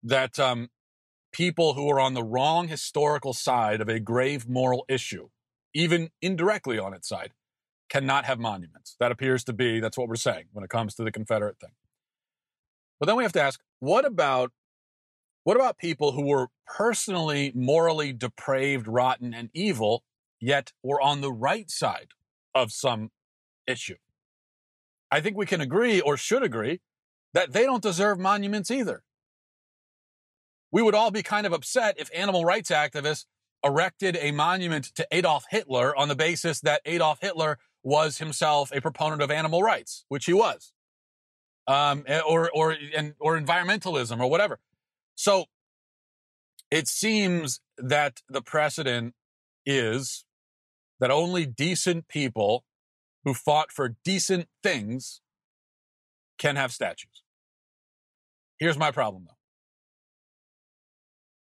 that 0.02 0.38
um, 0.38 0.68
people 1.32 1.74
who 1.74 1.88
are 1.90 2.00
on 2.00 2.14
the 2.14 2.22
wrong 2.22 2.68
historical 2.68 3.32
side 3.32 3.80
of 3.80 3.88
a 3.88 4.00
grave 4.00 4.48
moral 4.48 4.84
issue, 4.88 5.28
even 5.74 6.10
indirectly 6.20 6.78
on 6.78 6.92
its 6.92 7.08
side, 7.08 7.32
cannot 7.92 8.24
have 8.24 8.38
monuments. 8.38 8.96
That 9.00 9.12
appears 9.12 9.44
to 9.44 9.52
be, 9.52 9.78
that's 9.78 9.98
what 9.98 10.08
we're 10.08 10.16
saying 10.16 10.46
when 10.52 10.64
it 10.64 10.70
comes 10.70 10.94
to 10.94 11.04
the 11.04 11.12
Confederate 11.12 11.58
thing. 11.60 11.72
But 12.98 13.06
then 13.06 13.16
we 13.16 13.22
have 13.22 13.32
to 13.32 13.42
ask 13.42 13.60
what 13.80 14.06
about 14.06 14.50
what 15.44 15.56
about 15.56 15.76
people 15.76 16.12
who 16.12 16.26
were 16.26 16.48
personally 16.66 17.52
morally 17.54 18.12
depraved, 18.12 18.86
rotten, 18.86 19.34
and 19.34 19.50
evil, 19.52 20.04
yet 20.40 20.72
were 20.82 21.00
on 21.00 21.20
the 21.20 21.32
right 21.32 21.68
side 21.68 22.10
of 22.54 22.70
some 22.72 23.10
issue? 23.66 23.96
I 25.10 25.20
think 25.20 25.36
we 25.36 25.46
can 25.46 25.60
agree 25.60 26.00
or 26.00 26.16
should 26.16 26.44
agree 26.44 26.80
that 27.34 27.52
they 27.52 27.64
don't 27.64 27.82
deserve 27.82 28.18
monuments 28.20 28.70
either. 28.70 29.02
We 30.70 30.80
would 30.80 30.94
all 30.94 31.10
be 31.10 31.24
kind 31.24 31.44
of 31.44 31.52
upset 31.52 31.96
if 31.98 32.08
animal 32.14 32.44
rights 32.44 32.70
activists 32.70 33.26
erected 33.64 34.16
a 34.20 34.30
monument 34.30 34.86
to 34.94 35.06
Adolf 35.10 35.44
Hitler 35.50 35.94
on 35.96 36.08
the 36.08 36.16
basis 36.16 36.60
that 36.60 36.82
Adolf 36.86 37.18
Hitler 37.20 37.58
was 37.82 38.18
himself 38.18 38.70
a 38.72 38.80
proponent 38.80 39.22
of 39.22 39.30
animal 39.30 39.62
rights, 39.62 40.04
which 40.08 40.26
he 40.26 40.32
was, 40.32 40.72
um, 41.66 42.04
eh, 42.06 42.20
or 42.20 42.50
or 42.54 42.76
and 42.96 43.14
or 43.18 43.38
environmentalism 43.38 44.20
or 44.20 44.28
whatever. 44.28 44.60
So 45.14 45.46
it 46.70 46.88
seems 46.88 47.60
that 47.76 48.22
the 48.28 48.42
precedent 48.42 49.14
is 49.66 50.24
that 51.00 51.10
only 51.10 51.46
decent 51.46 52.08
people 52.08 52.64
who 53.24 53.34
fought 53.34 53.70
for 53.72 53.96
decent 54.04 54.48
things 54.62 55.20
can 56.38 56.56
have 56.56 56.72
statues. 56.72 57.22
Here's 58.58 58.78
my 58.78 58.90
problem 58.90 59.24
though. 59.26 59.36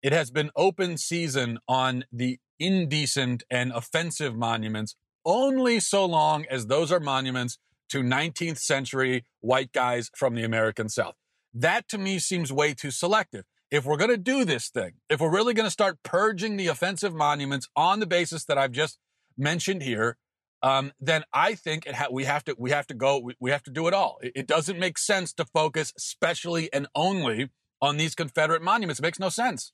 It 0.02 0.14
has 0.14 0.32
been 0.32 0.52
open 0.56 0.98
season 0.98 1.60
on 1.68 2.06
the 2.12 2.40
indecent 2.60 3.44
and 3.50 3.72
offensive 3.72 4.36
monuments 4.36 4.96
only 5.28 5.80
so 5.80 6.06
long 6.06 6.46
as 6.50 6.66
those 6.66 6.92
are 6.92 7.00
monuments 7.00 7.60
to 7.90 8.02
19th 8.02 8.58
century 8.58 9.26
white 9.42 9.72
guys 9.72 10.10
from 10.16 10.34
the 10.34 10.44
American 10.44 10.90
South. 10.90 11.16
That 11.54 11.88
to 11.90 11.98
me 11.98 12.18
seems 12.18 12.52
way 12.52 12.74
too 12.74 12.92
selective. 12.92 13.44
If 13.70 13.86
we're 13.86 13.98
going 13.98 14.10
to 14.10 14.18
do 14.18 14.46
this 14.46 14.70
thing, 14.70 14.94
if 15.10 15.20
we're 15.20 15.32
really 15.32 15.54
going 15.54 15.66
to 15.66 15.72
start 15.72 16.00
purging 16.02 16.56
the 16.56 16.68
offensive 16.68 17.14
monuments 17.14 17.68
on 17.76 18.00
the 18.00 18.06
basis 18.06 18.46
that 18.46 18.58
I've 18.58 18.72
just 18.72 18.98
mentioned 19.38 19.84
here, 19.84 20.18
um, 20.64 20.94
then 21.00 21.24
I 21.34 21.54
think 21.54 21.88
ha- 21.88 22.08
we 22.12 22.24
have 22.24 22.44
to 22.46 22.56
we 22.58 22.72
have 22.72 22.88
to 22.88 22.94
go 22.94 23.20
we, 23.20 23.36
we 23.40 23.52
have 23.52 23.64
to 23.64 23.72
do 23.72 23.88
it 23.88 23.94
all. 23.94 24.18
It, 24.22 24.32
it 24.36 24.48
doesn't 24.48 24.80
make 24.80 24.98
sense 24.98 25.34
to 25.34 25.46
focus 25.46 25.94
specially 25.98 26.72
and 26.74 26.88
only 26.96 27.50
on 27.82 27.98
these 27.98 28.16
Confederate 28.16 28.62
monuments. 28.62 29.00
It 29.00 29.04
makes 29.04 29.20
no 29.20 29.30
sense. 29.30 29.74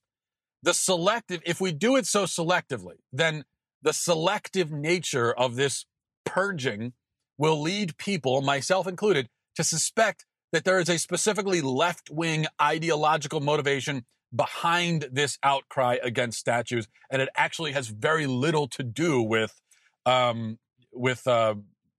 The 0.64 0.74
selective, 0.74 1.42
if 1.46 1.62
we 1.62 1.72
do 1.72 1.96
it 1.96 2.06
so 2.06 2.24
selectively, 2.24 2.96
then 3.12 3.44
the 3.84 3.94
selective 3.94 4.72
nature 4.72 5.34
of 5.34 5.56
this 5.56 5.86
purging 6.26 6.94
will 7.38 7.62
lead 7.62 7.98
people, 7.98 8.42
myself 8.42 8.88
included, 8.88 9.30
to 9.56 9.64
suspect 9.64 10.26
that 10.52 10.64
there 10.64 10.80
is 10.80 10.90
a 10.90 10.98
specifically 10.98 11.62
left 11.62 12.10
wing 12.10 12.46
ideological 12.62 13.40
motivation 13.40 14.06
behind 14.36 15.10
this 15.12 15.38
outcry 15.44 15.98
against 16.02 16.40
statues, 16.40 16.88
and 17.10 17.22
it 17.22 17.30
actually 17.36 17.74
has 17.74 17.88
very 17.88 18.26
little 18.26 18.68
to 18.68 18.84
do 18.84 19.22
with 19.22 19.62
um, 20.06 20.58
with 20.92 21.28
uh, 21.28 21.56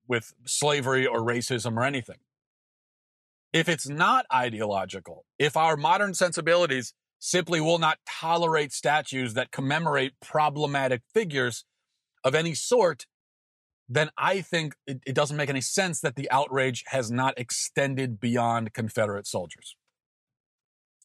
with 0.08 0.34
slavery 0.46 1.06
or 1.06 1.20
racism 1.20 1.76
or 1.76 1.84
anything. 1.84 2.18
If 3.52 3.68
it's 3.68 3.88
not 3.88 4.26
ideological, 4.32 5.24
if 5.38 5.56
our 5.56 5.76
modern 5.76 6.14
sensibilities 6.14 6.92
simply 7.20 7.60
will 7.60 7.78
not 7.78 7.98
tolerate 8.06 8.72
statues 8.72 9.34
that 9.34 9.50
commemorate 9.50 10.12
problematic 10.20 11.02
figures 11.12 11.64
of 12.24 12.34
any 12.34 12.54
sort, 12.54 13.06
then 13.88 14.10
I 14.16 14.40
think 14.40 14.74
it, 14.86 15.00
it, 15.06 15.14
doesn't 15.14 15.36
make 15.36 15.50
any 15.50 15.60
sense 15.60 16.00
that 16.00 16.16
the 16.16 16.30
outrage 16.30 16.84
has 16.88 17.10
not 17.10 17.38
extended 17.38 18.18
beyond 18.18 18.72
Confederate 18.72 19.26
soldiers. 19.26 19.76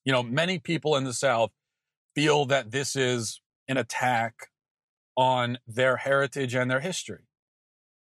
You 0.05 0.13
know, 0.13 0.23
many 0.23 0.59
people 0.59 0.95
in 0.95 1.03
the 1.03 1.13
South 1.13 1.51
feel 2.15 2.45
that 2.45 2.71
this 2.71 2.95
is 2.95 3.41
an 3.67 3.77
attack 3.77 4.47
on 5.17 5.59
their 5.67 5.97
heritage 5.97 6.55
and 6.55 6.71
their 6.71 6.79
history. 6.79 7.27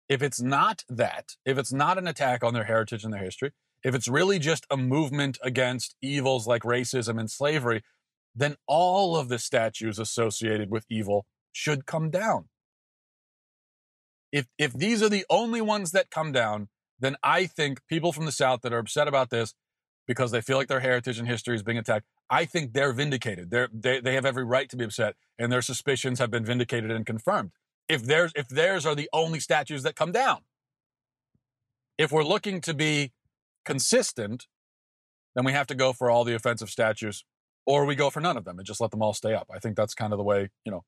If 0.08 0.22
it's 0.22 0.42
not 0.42 0.86
that, 0.88 1.36
if 1.44 1.58
it's 1.58 1.74
not 1.74 1.98
an 1.98 2.08
attack 2.08 2.44
on 2.44 2.54
their 2.54 2.66
heritage 2.66 3.04
and 3.04 3.12
their 3.12 3.24
history, 3.24 3.52
if 3.84 3.96
it's 3.96 4.08
really 4.08 4.40
just 4.40 4.66
a 4.70 4.78
movement 4.78 5.38
against 5.44 5.96
evils 6.02 6.48
like 6.48 6.62
racism 6.62 7.20
and 7.20 7.30
slavery, 7.30 7.84
then 8.36 8.56
all 8.68 9.18
of 9.18 9.30
the 9.30 9.40
statues 9.40 9.98
associated 9.98 10.70
with 10.70 10.86
evil 10.90 11.26
should 11.52 11.86
come 11.86 12.10
down. 12.10 12.46
If, 14.32 14.48
if 14.58 14.74
these 14.74 15.02
are 15.02 15.10
the 15.10 15.26
only 15.30 15.62
ones 15.62 15.92
that 15.92 16.10
come 16.10 16.32
down, 16.32 16.70
then 17.00 17.16
I 17.24 17.46
think 17.46 17.82
people 17.88 18.12
from 18.12 18.26
the 18.26 18.32
South 18.32 18.62
that 18.62 18.74
are 18.74 18.80
upset 18.80 19.08
about 19.08 19.30
this 19.30 19.54
because 20.08 20.32
they 20.32 20.42
feel 20.42 20.58
like 20.58 20.68
their 20.68 20.80
heritage 20.80 21.20
and 21.20 21.28
history 21.28 21.56
is 21.56 21.64
being 21.64 21.78
attacked, 21.78 22.06
I 22.30 22.46
think 22.46 22.74
they're 22.74 22.94
vindicated. 22.94 23.52
They're, 23.52 23.70
they, 23.74 24.00
they 24.00 24.16
have 24.16 24.26
every 24.26 24.44
right 24.44 24.70
to 24.70 24.78
be 24.78 24.86
upset, 24.86 25.16
and 25.38 25.52
their 25.52 25.62
suspicions 25.62 26.20
have 26.20 26.32
been 26.32 26.46
vindicated 26.46 26.92
and 26.92 27.06
confirmed 27.06 27.52
if 27.88 28.04
theirs 28.04 28.32
if 28.36 28.48
theirs 28.48 28.86
are 28.86 28.96
the 28.96 29.10
only 29.14 29.40
statues 29.40 29.84
that 29.84 29.96
come 29.96 30.12
down. 30.12 30.40
If 31.98 32.12
we're 32.12 32.24
looking 32.24 32.62
to 32.62 32.74
be 32.74 33.12
consistent, 33.66 34.48
then 35.36 35.46
we 35.46 35.52
have 35.54 35.68
to 35.68 35.76
go 35.76 35.94
for 35.94 36.10
all 36.10 36.24
the 36.24 36.36
offensive 36.36 36.70
statues, 36.70 37.24
or 37.66 37.86
we 37.86 37.96
go 37.96 38.10
for 38.10 38.20
none 38.20 38.38
of 38.38 38.46
them 38.46 38.60
and 38.60 38.66
just 38.66 38.82
let 38.82 38.92
them 38.92 39.02
all 39.02 39.14
stay 39.14 39.34
up. 39.34 39.50
I 39.54 39.60
think 39.60 39.76
that's 39.76 39.94
kind 39.94 40.14
of 40.14 40.18
the 40.18 40.24
way 40.24 40.50
you 40.66 40.72
know. 40.72 40.84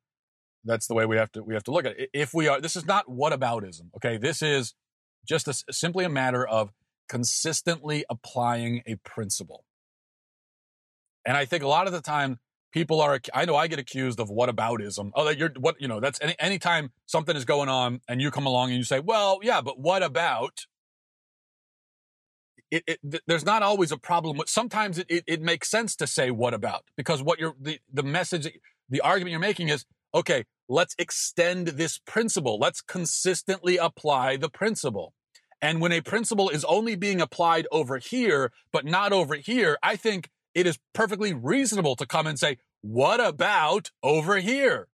That's 0.64 0.88
the 0.88 0.94
way 0.94 1.06
we 1.06 1.18
have 1.18 1.32
to 1.34 1.44
we 1.44 1.54
have 1.54 1.64
to 1.66 1.72
look 1.72 1.86
at 1.86 2.00
it. 2.00 2.10
If 2.14 2.34
we 2.34 2.48
are, 2.48 2.60
this 2.60 2.76
is 2.76 2.86
not 2.86 3.08
whataboutism. 3.08 3.90
Okay, 3.98 4.18
this 4.18 4.42
is 4.42 4.74
just 5.26 5.48
a, 5.48 5.54
simply 5.72 6.06
a 6.06 6.10
matter 6.10 6.46
of 6.48 6.72
consistently 7.08 8.06
applying 8.10 8.82
a 8.86 8.96
principle. 8.96 9.64
And 11.26 11.36
I 11.36 11.46
think 11.46 11.64
a 11.64 11.68
lot 11.68 11.88
of 11.88 11.94
the 11.94 12.02
time 12.02 12.40
people 12.72 13.02
are 13.02 13.20
i 13.34 13.46
know 13.46 13.56
i 13.56 13.68
get 13.68 13.80
accused 13.80 14.20
of 14.20 14.30
whataboutism 14.30 15.12
oh 15.16 15.26
that 15.26 15.38
you're 15.38 15.52
what 15.60 15.76
you 15.80 15.88
know 15.88 16.00
that's 16.00 16.20
any 16.22 16.36
anytime 16.40 16.92
something 17.06 17.36
is 17.36 17.46
going 17.46 17.70
on 17.70 18.00
and 18.08 18.22
you 18.22 18.30
come 18.32 18.46
along 18.46 18.70
and 18.70 18.78
you 18.78 18.84
say 18.84 19.00
well 19.00 19.40
yeah 19.42 19.62
but 19.62 19.80
what 19.80 20.04
about 20.04 20.66
it, 22.72 22.84
it 22.86 23.24
there's 23.26 23.46
not 23.46 23.64
always 23.64 23.92
a 23.92 23.98
problem 23.98 24.40
sometimes 24.46 25.00
it, 25.00 25.08
it, 25.10 25.24
it 25.26 25.42
makes 25.42 25.70
sense 25.70 25.96
to 25.96 26.06
say 26.06 26.30
what 26.30 26.54
about 26.54 26.84
because 26.96 27.24
what 27.24 27.40
you're 27.40 27.56
the, 27.60 27.80
the 27.92 28.04
message 28.04 28.48
the 28.90 29.02
argument 29.02 29.32
you're 29.32 29.40
making 29.40 29.70
is 29.70 29.86
okay 30.14 30.46
let's 30.68 30.96
extend 30.98 31.70
this 31.70 31.98
principle 31.98 32.58
let's 32.60 32.82
consistently 32.82 33.78
apply 33.78 34.38
the 34.38 34.50
principle 34.50 35.14
and 35.62 35.82
when 35.82 35.92
a 35.92 36.02
principle 36.02 36.50
is 36.50 36.64
only 36.66 36.96
being 36.96 37.20
applied 37.20 37.68
over 37.72 37.98
here 37.98 38.52
but 38.72 38.86
not 38.86 39.12
over 39.12 39.36
here 39.36 39.78
i 39.84 39.96
think 39.96 40.30
it 40.54 40.68
is 40.68 40.80
perfectly 40.94 41.34
reasonable 41.34 41.96
to 41.96 42.06
come 42.06 42.28
and 42.28 42.40
say, 42.40 42.58
what 42.82 43.20
about 43.20 43.92
over 44.04 44.38
here? 44.38 44.88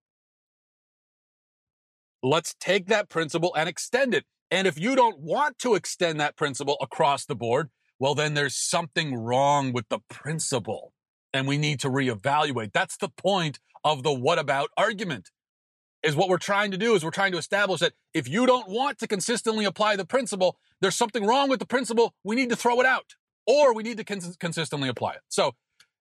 Let's 2.22 2.54
take 2.58 2.86
that 2.86 3.08
principle 3.08 3.54
and 3.56 3.68
extend 3.68 4.14
it. 4.14 4.24
And 4.50 4.66
if 4.66 4.78
you 4.78 4.94
don't 4.94 5.18
want 5.18 5.58
to 5.60 5.74
extend 5.74 6.20
that 6.20 6.36
principle 6.36 6.76
across 6.80 7.24
the 7.24 7.34
board, 7.34 7.70
well, 7.98 8.14
then 8.14 8.34
there's 8.34 8.56
something 8.56 9.14
wrong 9.16 9.72
with 9.72 9.88
the 9.88 10.00
principle 10.08 10.92
and 11.32 11.46
we 11.46 11.58
need 11.58 11.80
to 11.80 11.88
reevaluate. 11.88 12.72
That's 12.72 12.96
the 12.96 13.08
point 13.08 13.58
of 13.86 14.02
the 14.02 14.12
what 14.12 14.38
about 14.38 14.70
argument. 14.76 15.30
Is 16.02 16.14
what 16.14 16.28
we're 16.28 16.38
trying 16.38 16.70
to 16.72 16.76
do 16.76 16.94
is 16.94 17.04
we're 17.04 17.10
trying 17.10 17.32
to 17.32 17.38
establish 17.38 17.80
that 17.80 17.94
if 18.12 18.28
you 18.28 18.46
don't 18.46 18.68
want 18.68 18.98
to 18.98 19.08
consistently 19.08 19.64
apply 19.64 19.96
the 19.96 20.04
principle, 20.04 20.58
there's 20.80 20.94
something 20.94 21.24
wrong 21.24 21.48
with 21.48 21.58
the 21.58 21.66
principle. 21.66 22.14
We 22.22 22.36
need 22.36 22.50
to 22.50 22.56
throw 22.56 22.78
it 22.80 22.86
out 22.86 23.14
or 23.46 23.74
we 23.74 23.82
need 23.82 23.96
to 23.96 24.04
cons- 24.04 24.36
consistently 24.36 24.88
apply 24.88 25.12
it. 25.12 25.22
So 25.28 25.52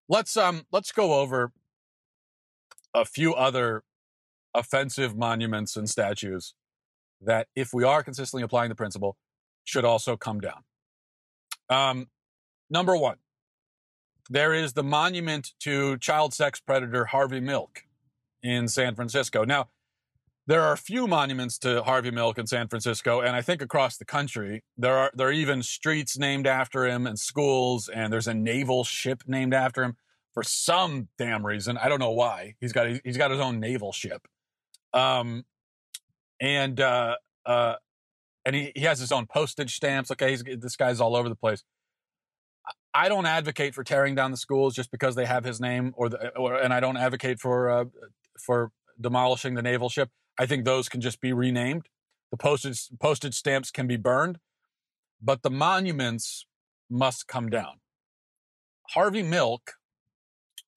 let's 0.10 0.36
um 0.36 0.66
let's 0.72 0.92
go 0.92 1.14
over 1.22 1.54
a 2.94 3.06
few 3.06 3.34
other 3.34 3.84
offensive 4.54 5.16
monuments 5.18 5.76
and 5.76 5.90
statues 5.90 6.54
that, 7.22 7.48
if 7.56 7.74
we 7.74 7.84
are 7.84 8.04
consistently 8.04 8.44
applying 8.44 8.70
the 8.70 8.76
principle, 8.76 9.18
should 9.64 9.86
also 9.86 10.16
come 10.18 10.40
down. 10.40 10.64
Um, 11.70 12.08
number 12.70 12.96
one, 12.96 13.18
there 14.30 14.54
is 14.54 14.74
the 14.74 14.84
monument 14.84 15.54
to 15.62 15.98
child 15.98 16.34
sex 16.34 16.60
predator 16.60 17.06
Harvey 17.06 17.40
Milk 17.40 17.84
in 18.42 18.68
San 18.68 18.96
Francisco. 18.96 19.44
Now, 19.44 19.70
there 20.48 20.62
are 20.62 20.74
a 20.74 20.78
few 20.78 21.08
monuments 21.08 21.58
to 21.60 21.82
Harvey 21.84 22.12
Milk 22.12 22.38
in 22.38 22.46
San 22.46 22.68
Francisco, 22.68 23.20
and 23.20 23.36
I 23.36 23.42
think 23.42 23.62
across 23.62 23.98
the 23.98 24.06
country. 24.06 24.64
There 24.78 24.96
are 24.96 25.12
there 25.16 25.28
are 25.30 25.32
even 25.32 25.64
streets 25.64 26.18
named 26.18 26.46
after 26.46 26.86
him 26.86 27.08
and 27.08 27.20
schools, 27.20 27.90
and 27.90 28.14
there's 28.14 28.28
a 28.28 28.34
naval 28.34 28.84
ship 28.84 29.24
named 29.26 29.54
after 29.54 29.84
him 29.84 29.98
for 30.34 30.44
some 30.44 31.08
damn 31.18 31.46
reason. 31.46 31.78
I 31.78 31.90
don't 31.90 32.00
know 32.00 32.12
why. 32.12 32.56
He's 32.60 32.74
got 32.74 32.88
he's 33.04 33.18
got 33.18 33.32
his 33.32 33.40
own 33.40 33.60
naval 33.60 33.92
ship, 33.92 34.28
um, 34.94 35.46
and 36.40 36.80
uh, 36.80 37.16
uh, 37.46 37.76
and 38.46 38.56
he, 38.56 38.72
he 38.76 38.82
has 38.82 39.00
his 39.00 39.12
own 39.12 39.26
postage 39.26 39.76
stamps. 39.76 40.12
Okay, 40.12 40.36
this 40.36 40.76
guy's 40.76 41.02
all 41.02 41.16
over 41.16 41.28
the 41.28 41.36
place. 41.36 41.64
I 42.94 43.10
don't 43.10 43.26
advocate 43.26 43.76
for 43.76 43.84
tearing 43.84 44.16
down 44.16 44.32
the 44.32 44.38
schools 44.38 44.74
just 44.74 44.90
because 44.90 45.16
they 45.16 45.26
have 45.26 45.44
his 45.44 45.60
name, 45.60 45.94
or 45.98 46.10
the, 46.10 46.30
or, 46.38 46.56
and 46.56 46.74
I 46.74 46.80
don't 46.80 46.98
advocate 46.98 47.40
for 47.40 47.70
uh, 47.70 47.86
for 48.40 48.72
demolishing 49.00 49.54
the 49.54 49.62
naval 49.62 49.90
ship. 49.90 50.10
I 50.40 50.46
think 50.46 50.64
those 50.66 50.88
can 50.88 51.02
just 51.02 51.20
be 51.20 51.34
renamed. 51.34 51.88
The 52.32 52.38
postage 52.38 52.90
postage 53.00 53.36
stamps 53.36 53.70
can 53.70 53.86
be 53.86 53.98
burned, 53.98 54.40
but 55.22 55.44
the 55.44 55.50
monuments 55.50 56.46
must 56.90 57.28
come 57.28 57.50
down. 57.50 57.80
Harvey 58.92 59.24
Milk 59.24 59.74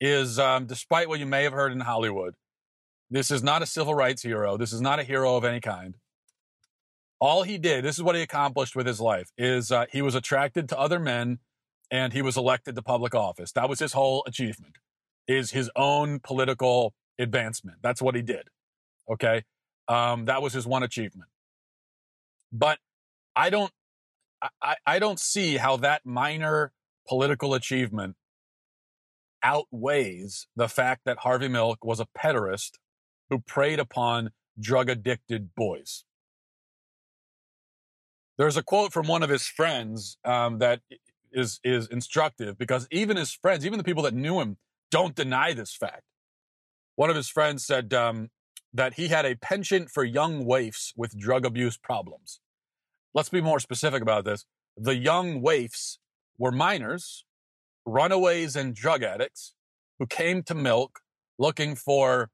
is, 0.00 0.38
um, 0.38 0.66
despite 0.66 1.08
what 1.08 1.20
you 1.20 1.26
may 1.26 1.44
have 1.44 1.52
heard 1.52 1.72
in 1.72 1.80
Hollywood, 1.80 2.34
this 3.10 3.30
is 3.30 3.42
not 3.42 3.62
a 3.62 3.66
civil 3.66 3.94
rights 3.94 4.22
hero. 4.22 4.56
This 4.56 4.72
is 4.72 4.80
not 4.80 4.98
a 4.98 5.02
hero 5.02 5.36
of 5.36 5.44
any 5.44 5.60
kind. 5.60 5.94
All 7.20 7.42
he 7.42 7.58
did, 7.58 7.84
this 7.84 7.96
is 7.96 8.02
what 8.02 8.14
he 8.14 8.22
accomplished 8.22 8.76
with 8.76 8.86
his 8.86 9.00
life, 9.00 9.30
is 9.36 9.72
uh, 9.72 9.86
he 9.90 10.02
was 10.02 10.14
attracted 10.14 10.68
to 10.68 10.78
other 10.78 10.98
men 11.00 11.38
and 11.90 12.12
he 12.12 12.22
was 12.22 12.36
elected 12.36 12.74
to 12.76 12.82
public 12.82 13.14
office. 13.14 13.52
That 13.52 13.68
was 13.68 13.78
his 13.78 13.92
whole 13.92 14.24
achievement, 14.26 14.76
is 15.26 15.50
his 15.50 15.70
own 15.76 16.20
political 16.20 16.94
advancement. 17.18 17.78
That's 17.82 18.02
what 18.02 18.14
he 18.14 18.22
did. 18.22 18.48
Okay. 19.10 19.44
Um, 19.88 20.26
that 20.26 20.42
was 20.42 20.52
his 20.52 20.66
one 20.66 20.82
achievement. 20.82 21.30
But 22.52 22.78
I 23.34 23.50
don't, 23.50 23.72
I, 24.62 24.76
I 24.86 24.98
don't 24.98 25.18
see 25.18 25.56
how 25.56 25.76
that 25.78 26.04
minor 26.04 26.72
political 27.06 27.54
achievement 27.54 28.16
outweighs 29.42 30.46
the 30.56 30.68
fact 30.68 31.02
that 31.04 31.18
Harvey 31.18 31.48
Milk 31.48 31.84
was 31.84 32.00
a 32.00 32.06
pederast 32.16 32.72
who 33.30 33.38
preyed 33.40 33.78
upon 33.78 34.30
drug 34.60 34.90
addicted 34.90 35.54
boys. 35.54 36.04
There's 38.36 38.56
a 38.56 38.62
quote 38.62 38.92
from 38.92 39.08
one 39.08 39.22
of 39.22 39.30
his 39.30 39.46
friends 39.46 40.16
um, 40.24 40.58
that 40.58 40.80
is 41.32 41.60
is 41.64 41.86
instructive 41.88 42.58
because 42.58 42.86
even 42.90 43.16
his 43.16 43.32
friends, 43.32 43.64
even 43.66 43.78
the 43.78 43.84
people 43.84 44.02
that 44.04 44.14
knew 44.14 44.40
him, 44.40 44.56
don't 44.90 45.14
deny 45.14 45.52
this 45.52 45.74
fact. 45.74 46.02
One 46.96 47.10
of 47.10 47.16
his 47.16 47.28
friends 47.28 47.64
said 47.64 47.94
um, 47.94 48.30
that 48.72 48.94
he 48.94 49.08
had 49.08 49.24
a 49.24 49.36
penchant 49.36 49.90
for 49.90 50.04
young 50.04 50.44
waifs 50.44 50.92
with 50.96 51.18
drug 51.18 51.44
abuse 51.44 51.76
problems. 51.76 52.40
Let's 53.14 53.28
be 53.28 53.40
more 53.40 53.60
specific 53.60 54.02
about 54.02 54.24
this. 54.24 54.44
The 54.76 54.96
young 54.96 55.40
waifs 55.40 55.98
were 56.38 56.52
minors, 56.52 57.24
runaways, 57.86 58.56
and 58.56 58.74
drug 58.74 59.02
addicts 59.02 59.54
who 59.98 60.06
came 60.06 60.42
to 60.44 60.54
Milk 60.54 61.00
looking 61.38 61.74
for 61.74 62.30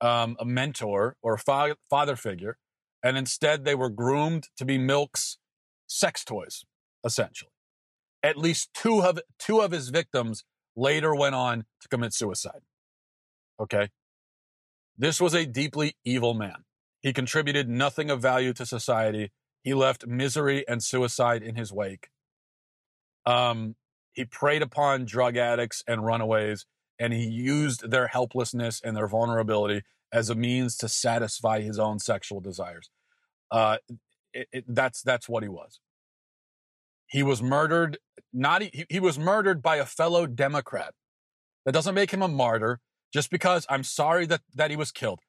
um, 0.00 0.36
a 0.38 0.44
mentor 0.44 1.16
or 1.22 1.34
a 1.34 1.38
fa- 1.38 1.76
father 1.88 2.16
figure, 2.16 2.58
and 3.02 3.16
instead 3.16 3.64
they 3.64 3.74
were 3.74 3.90
groomed 3.90 4.48
to 4.56 4.64
be 4.64 4.78
Milk's 4.78 5.38
sex 5.86 6.24
toys, 6.24 6.64
essentially. 7.04 7.50
At 8.24 8.38
least 8.38 8.70
two 8.72 9.02
of 9.02 9.20
two 9.38 9.60
of 9.60 9.70
his 9.70 9.90
victims 9.90 10.44
later 10.74 11.14
went 11.14 11.34
on 11.34 11.66
to 11.82 11.88
commit 11.88 12.14
suicide. 12.14 12.62
Okay. 13.60 13.90
This 14.96 15.20
was 15.20 15.34
a 15.34 15.44
deeply 15.44 15.96
evil 16.04 16.34
man. 16.34 16.64
He 17.02 17.12
contributed 17.12 17.68
nothing 17.68 18.10
of 18.10 18.22
value 18.22 18.54
to 18.54 18.64
society. 18.64 19.30
He 19.62 19.74
left 19.74 20.06
misery 20.06 20.66
and 20.66 20.82
suicide 20.82 21.42
in 21.42 21.54
his 21.56 21.70
wake. 21.70 22.08
Um, 23.26 23.76
he 24.12 24.24
preyed 24.24 24.62
upon 24.62 25.04
drug 25.04 25.36
addicts 25.36 25.82
and 25.86 26.04
runaways, 26.04 26.64
and 26.98 27.12
he 27.12 27.24
used 27.24 27.90
their 27.90 28.06
helplessness 28.06 28.80
and 28.82 28.96
their 28.96 29.08
vulnerability 29.08 29.82
as 30.12 30.30
a 30.30 30.34
means 30.34 30.76
to 30.78 30.88
satisfy 30.88 31.60
his 31.60 31.78
own 31.78 31.98
sexual 31.98 32.40
desires. 32.40 32.88
Uh, 33.50 33.78
it, 34.32 34.48
it, 34.52 34.64
that's 34.68 35.02
that's 35.02 35.28
what 35.28 35.42
he 35.42 35.48
was. 35.48 35.80
He 37.14 37.22
was 37.22 37.40
murdered. 37.40 37.98
Not 38.32 38.62
he, 38.62 38.86
he 38.90 38.98
was 38.98 39.20
murdered 39.20 39.62
by 39.62 39.76
a 39.76 39.86
fellow 39.86 40.26
Democrat. 40.26 40.94
That 41.64 41.70
doesn't 41.70 41.94
make 41.94 42.10
him 42.10 42.22
a 42.22 42.28
martyr. 42.28 42.80
Just 43.12 43.30
because 43.30 43.64
I'm 43.70 43.84
sorry 43.84 44.26
that 44.26 44.40
that 44.52 44.72
he 44.72 44.76
was 44.76 44.90
killed, 44.90 45.20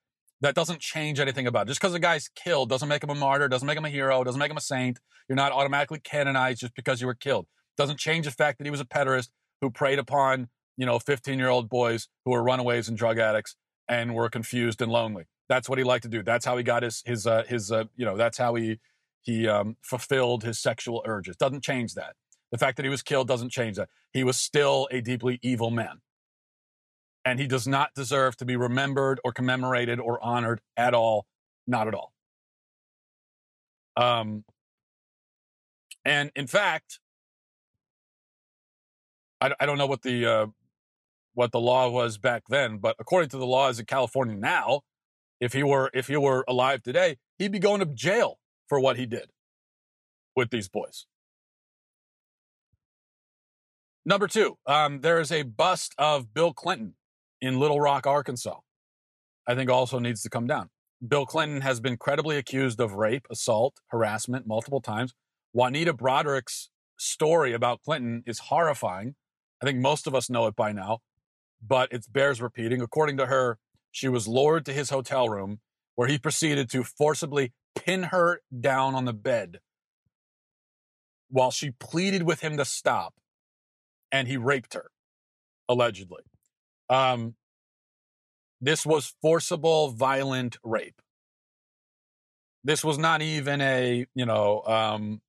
that 0.42 0.56
doesn't 0.56 0.80
change 0.80 1.20
anything 1.20 1.46
about 1.46 1.68
it. 1.68 1.70
Just 1.70 1.80
because 1.80 1.94
a 1.94 2.00
guy's 2.00 2.28
killed 2.28 2.70
doesn't 2.70 2.90
make 2.90 3.04
him 3.04 3.12
a 3.12 3.16
martyr, 3.16 3.48
doesn't 3.48 3.68
make 3.68 3.78
him 3.78 3.86
a 3.86 3.90
hero, 3.90 4.24
doesn't 4.24 4.40
make 4.40 4.50
him 4.50 4.58
a 4.58 4.62
saint. 4.62 5.00
You're 5.30 5.36
not 5.36 5.52
automatically 5.52 6.00
canonized 6.00 6.62
just 6.62 6.74
because 6.74 7.02
you 7.02 7.06
were 7.06 7.14
killed. 7.14 7.46
Doesn't 7.78 8.00
change 8.00 8.26
the 8.26 8.32
fact 8.32 8.58
that 8.58 8.66
he 8.66 8.72
was 8.72 8.82
a 8.82 8.86
pederast 8.86 9.30
who 9.62 9.70
preyed 9.70 10.00
upon 10.00 10.48
you 10.78 10.88
know 10.88 10.98
15 10.98 11.38
year 11.38 11.50
old 11.50 11.70
boys 11.70 12.08
who 12.26 12.32
were 12.32 12.42
runaways 12.44 12.90
and 12.90 12.98
drug 12.98 13.20
addicts 13.20 13.56
and 13.88 14.16
were 14.16 14.28
confused 14.28 14.82
and 14.82 14.92
lonely. 14.92 15.26
That's 15.50 15.70
what 15.70 15.78
he 15.78 15.84
liked 15.84 16.02
to 16.02 16.10
do. 16.10 16.24
That's 16.24 16.46
how 16.46 16.58
he 16.58 16.64
got 16.64 16.82
his 16.82 17.04
his 17.06 17.28
uh, 17.28 17.44
his 17.48 17.72
uh, 17.72 17.84
you 17.96 18.06
know 18.06 18.18
that's 18.18 18.40
how 18.40 18.56
he 18.56 18.80
he 19.26 19.48
um, 19.48 19.76
fulfilled 19.82 20.44
his 20.44 20.60
sexual 20.60 21.04
urges. 21.06 21.36
Doesn't 21.36 21.64
change 21.64 21.96
that. 21.96 22.14
The 22.52 22.60
fact 22.60 22.78
that 22.78 22.84
he 22.84 22.90
was 22.90 23.02
killed 23.02 23.28
doesn't 23.28 23.50
change 23.50 23.76
that. 23.78 23.90
He 24.14 24.24
was 24.24 24.38
still 24.38 24.88
a 24.92 25.02
deeply 25.02 25.40
evil 25.42 25.72
man. 25.72 26.02
And 27.26 27.40
he 27.40 27.48
does 27.48 27.68
not 27.68 27.90
deserve 27.96 28.38
to 28.38 28.46
be 28.46 28.56
remembered 28.56 29.20
or 29.24 29.34
commemorated 29.34 30.00
or 30.00 30.24
honored 30.24 30.62
at 30.78 30.94
all. 30.94 31.26
Not 31.66 31.88
at 31.88 31.96
all. 31.96 32.14
Um, 33.98 34.46
and 36.06 36.32
in 36.36 36.46
fact, 36.46 37.00
I, 39.42 39.54
I 39.60 39.66
don't 39.66 39.80
know 39.80 39.88
what 39.88 40.04
the 40.04 40.26
uh, 40.26 40.46
what 41.34 41.52
the 41.52 41.60
law 41.60 41.90
was 41.90 42.20
back 42.20 42.44
then, 42.48 42.78
but 42.78 42.96
according 43.00 43.30
to 43.30 43.38
the 43.38 43.46
laws 43.48 43.80
in 43.80 43.86
California 43.86 44.36
now, 44.36 44.82
if 45.40 45.54
he 45.54 45.64
were 45.64 45.90
if 45.96 46.08
he 46.08 46.16
were 46.16 46.46
alive 46.48 46.84
today, 46.84 47.18
he'd 47.40 47.52
be 47.52 47.60
going 47.60 47.80
to 47.80 47.88
jail 47.88 48.38
for 48.68 48.80
what 48.80 48.98
he 48.98 49.06
did 49.06 49.30
with 50.36 50.50
these 50.50 50.68
boys. 50.68 51.06
Number 54.06 54.28
two, 54.28 54.58
um, 54.68 55.02
there 55.02 55.20
is 55.20 55.32
a 55.32 55.44
bust 55.44 55.96
of 55.98 56.34
Bill 56.34 56.54
Clinton 56.54 56.94
in 57.42 57.60
Little 57.60 57.80
Rock, 57.80 58.06
Arkansas. 58.06 58.60
I 59.48 59.56
think 59.56 59.70
also 59.70 60.00
needs 60.00 60.22
to 60.24 60.30
come 60.30 60.46
down. 60.46 60.70
Bill 61.06 61.26
Clinton 61.26 61.62
has 61.62 61.80
been 61.80 61.98
credibly 61.98 62.38
accused 62.38 62.80
of 62.80 62.94
rape, 62.94 63.28
assault, 63.32 63.80
harassment 63.88 64.48
multiple 64.48 64.82
times. 64.82 65.14
Juanita 65.54 65.94
Broaddrick's 65.94 66.70
story 66.98 67.54
about 67.54 67.82
Clinton 67.82 68.24
is 68.26 68.40
horrifying. 68.40 69.16
I 69.62 69.66
think 69.66 69.80
most 69.80 70.08
of 70.08 70.16
us 70.16 70.30
know 70.30 70.48
it 70.48 70.56
by 70.56 70.72
now, 70.72 71.00
but 71.66 71.92
it 71.92 72.06
bears 72.12 72.42
repeating. 72.42 72.82
According 72.82 73.18
to 73.18 73.26
her, 73.26 73.58
she 73.92 74.08
was 74.08 74.28
lured 74.28 74.66
to 74.66 74.74
his 74.74 74.90
hotel 74.90 75.30
room 75.30 75.60
where 75.96 76.08
he 76.08 76.18
proceeded 76.18 76.70
to 76.70 76.84
forcibly 76.84 77.54
pin 77.76 78.04
her 78.04 78.42
down 78.58 78.96
on 78.96 79.06
the 79.06 79.14
bed 79.14 79.60
while 81.30 81.52
she 81.52 81.72
pleaded 81.72 82.24
with 82.24 82.42
him 82.42 82.58
to 82.58 82.66
stop 82.66 83.14
and 84.12 84.28
he 84.28 84.38
raped 84.38 84.74
her 84.74 84.92
allegedly. 85.68 86.24
Um, 86.90 87.36
this 88.62 88.86
was 88.86 89.14
forcible 89.22 89.90
violent 89.90 90.58
rape. 90.64 91.02
This 92.64 92.84
was 92.84 92.98
not 92.98 93.22
even 93.22 93.62
a 93.62 94.06
you 94.16 94.26
know 94.26 94.62
um, 94.66 95.22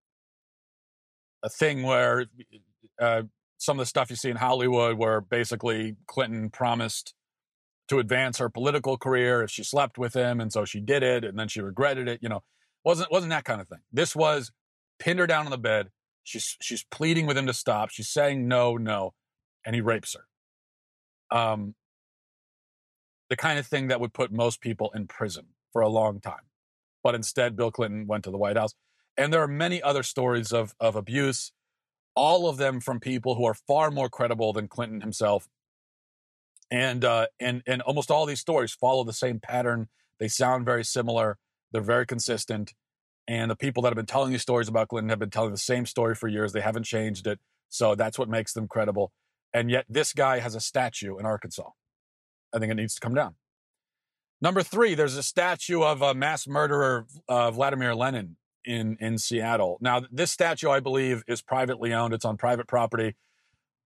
a 1.43 1.49
thing 1.49 1.83
where 1.83 2.27
uh, 3.01 3.23
some 3.59 3.79
of 3.79 3.83
the 3.83 3.87
stuff 3.87 4.11
you 4.11 4.17
see 4.17 4.31
in 4.31 4.37
hollywood 4.37 4.99
where 4.99 5.21
basically 5.21 5.97
clinton 6.07 6.51
promised 6.51 7.15
to 7.89 7.99
advance 7.99 8.39
her 8.39 8.49
political 8.49 8.97
career 8.97 9.43
if 9.43 9.51
she 9.51 9.63
slept 9.63 9.99
with 9.99 10.15
him 10.15 10.41
and 10.41 10.53
so 10.53 10.65
she 10.65 10.81
did 10.81 11.03
it 11.03 11.25
and 11.25 11.39
then 11.39 11.49
she 11.49 11.61
regretted 11.61 12.09
it 12.09 12.19
you 12.23 12.29
know 12.29 12.43
wasn't 12.87 13.11
wasn't 13.11 13.31
that 13.31 13.45
kind 13.45 13.61
of 13.61 13.69
thing. 13.69 13.81
This 13.93 14.15
was 14.15 14.53
pinned 15.01 15.19
her 15.19 15.27
down 15.27 15.45
on 15.45 15.51
the 15.51 15.59
bed. 15.59 15.89
She's 16.23 16.57
she's 16.63 16.85
pleading 16.85 17.27
with 17.27 17.37
him 17.37 17.47
to 17.47 17.53
stop. 17.53 17.91
She's 17.91 18.09
saying 18.09 18.47
no 18.47 18.77
no 18.77 19.13
and 19.65 19.75
he 19.75 19.81
rapes 19.81 20.15
her. 20.15 21.37
Um 21.37 21.75
the 23.29 23.37
kind 23.37 23.59
of 23.59 23.67
thing 23.67 23.89
that 23.89 24.01
would 24.01 24.15
put 24.15 24.31
most 24.31 24.61
people 24.61 24.93
in 24.95 25.09
prison 25.09 25.47
for 25.73 25.83
a 25.83 25.89
long 25.89 26.21
time. 26.21 26.47
But 27.03 27.17
instead 27.17 27.57
bill 27.57 27.73
clinton 27.73 28.07
went 28.07 28.23
to 28.25 28.31
the 28.31 28.39
white 28.39 28.57
house. 28.57 28.75
And 29.19 29.33
there 29.33 29.43
are 29.43 29.49
many 29.49 29.83
other 29.83 30.05
stories 30.05 30.53
of 30.53 30.75
of 30.79 30.95
abuse 30.95 31.53
all 32.15 32.49
of 32.49 32.57
them 32.57 32.81
from 32.81 32.99
people 32.99 33.35
who 33.35 33.45
are 33.45 33.53
far 33.53 33.91
more 33.91 34.09
credible 34.09 34.53
than 34.53 34.69
clinton 34.69 35.01
himself 35.01 35.49
and 36.71 37.05
uh, 37.05 37.27
and 37.41 37.63
and 37.67 37.83
almost 37.83 38.11
all 38.11 38.27
these 38.27 38.41
stories 38.41 38.73
follow 38.73 39.05
the 39.05 39.13
same 39.13 39.41
pattern. 39.41 39.89
They 40.19 40.29
sound 40.29 40.65
very 40.65 40.85
similar. 40.85 41.39
They're 41.73 41.83
very 41.83 42.07
consistent, 42.07 42.75
and 43.29 43.51
the 43.51 43.57
people 43.57 43.83
that 43.83 43.91
have 43.91 43.97
been 43.97 44.07
telling 44.07 44.33
these 44.33 44.43
stories 44.43 44.69
about 44.69 44.89
Clinton 44.89 45.11
have 45.11 45.19
been 45.19 45.31
telling 45.31 45.51
the 45.53 45.59
same 45.59 45.87
story 45.87 46.15
for 46.15 46.29
years. 46.29 46.53
They 46.53 46.61
haven't 46.61 46.85
changed 46.85 47.27
it, 47.27 47.39
so 47.69 47.95
that's 47.95 48.19
what 48.19 48.29
makes 48.29 48.53
them 48.53 48.69
credible. 48.69 49.13
And 49.53 49.71
yet, 49.71 49.87
this 49.89 50.13
guy 50.13 50.39
has 50.41 50.55
a 50.55 50.61
statue 50.61 51.17
in 51.19 51.27
Arkansas. 51.27 51.71
I 52.55 52.59
think 52.59 52.71
it 52.73 52.77
needs 52.77 52.95
to 52.95 53.01
come 53.01 53.15
down. 53.15 53.35
Number 54.41 54.63
three, 54.63 54.95
there's 54.95 55.17
a 55.17 55.23
statue 55.23 55.83
of 55.83 56.03
a 56.03 56.15
mass 56.15 56.47
murderer, 56.47 57.07
uh, 57.29 57.51
Vladimir 57.51 57.95
Lenin, 57.95 58.37
in 58.65 58.97
in 59.01 59.19
Seattle. 59.19 59.79
Now, 59.81 60.03
this 60.11 60.31
statue, 60.31 60.71
I 60.71 60.81
believe, 60.81 61.23
is 61.27 61.43
privately 61.43 61.95
owned. 61.95 62.13
It's 62.13 62.25
on 62.25 62.37
private 62.37 62.67
property. 62.67 63.17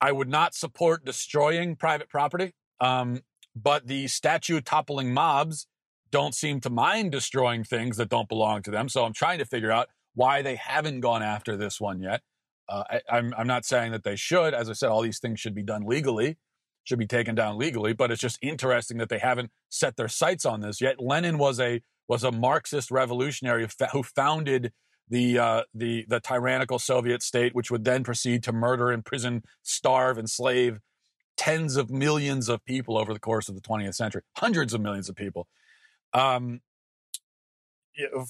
I 0.00 0.12
would 0.12 0.28
not 0.28 0.54
support 0.54 1.04
destroying 1.04 1.76
private 1.76 2.08
property. 2.08 2.54
Um, 2.80 3.20
but 3.54 3.86
the 3.86 4.06
statue 4.06 4.60
toppling 4.60 5.12
mobs 5.12 5.66
don't 6.10 6.34
seem 6.34 6.60
to 6.60 6.70
mind 6.70 7.12
destroying 7.12 7.64
things 7.64 7.96
that 7.96 8.08
don't 8.08 8.28
belong 8.28 8.62
to 8.62 8.70
them. 8.70 8.88
So 8.88 9.04
I'm 9.04 9.12
trying 9.12 9.38
to 9.38 9.44
figure 9.44 9.70
out 9.70 9.88
why 10.14 10.42
they 10.42 10.56
haven't 10.56 11.00
gone 11.00 11.22
after 11.22 11.56
this 11.56 11.80
one 11.80 12.00
yet. 12.00 12.22
Uh, 12.68 12.84
I, 12.90 13.00
I'm, 13.10 13.34
I'm 13.36 13.46
not 13.46 13.64
saying 13.64 13.92
that 13.92 14.04
they 14.04 14.16
should. 14.16 14.54
As 14.54 14.68
I 14.68 14.72
said, 14.72 14.90
all 14.90 15.02
these 15.02 15.18
things 15.18 15.40
should 15.40 15.54
be 15.54 15.62
done 15.62 15.84
legally, 15.84 16.38
should 16.84 16.98
be 16.98 17.06
taken 17.06 17.34
down 17.34 17.58
legally. 17.58 17.92
But 17.92 18.10
it's 18.10 18.20
just 18.20 18.38
interesting 18.42 18.98
that 18.98 19.08
they 19.08 19.18
haven't 19.18 19.50
set 19.68 19.96
their 19.96 20.08
sights 20.08 20.44
on 20.44 20.60
this 20.60 20.80
yet. 20.80 21.00
Lenin 21.00 21.38
was 21.38 21.60
a 21.60 21.82
was 22.08 22.24
a 22.24 22.32
Marxist 22.32 22.90
revolutionary 22.90 23.68
who 23.92 24.02
founded 24.02 24.72
the 25.08 25.38
uh, 25.38 25.62
the 25.74 26.06
the 26.08 26.20
tyrannical 26.20 26.78
Soviet 26.78 27.22
state, 27.22 27.54
which 27.54 27.70
would 27.70 27.84
then 27.84 28.02
proceed 28.04 28.42
to 28.44 28.52
murder, 28.52 28.90
imprison, 28.90 29.42
starve, 29.62 30.18
enslave 30.18 30.78
tens 31.40 31.76
of 31.76 31.90
millions 31.90 32.50
of 32.50 32.62
people 32.66 32.98
over 32.98 33.14
the 33.14 33.18
course 33.18 33.48
of 33.48 33.54
the 33.54 33.62
20th 33.62 33.94
century, 33.94 34.20
hundreds 34.36 34.74
of 34.74 34.80
millions 34.82 35.08
of 35.08 35.16
people. 35.16 35.48
Um, 36.12 36.60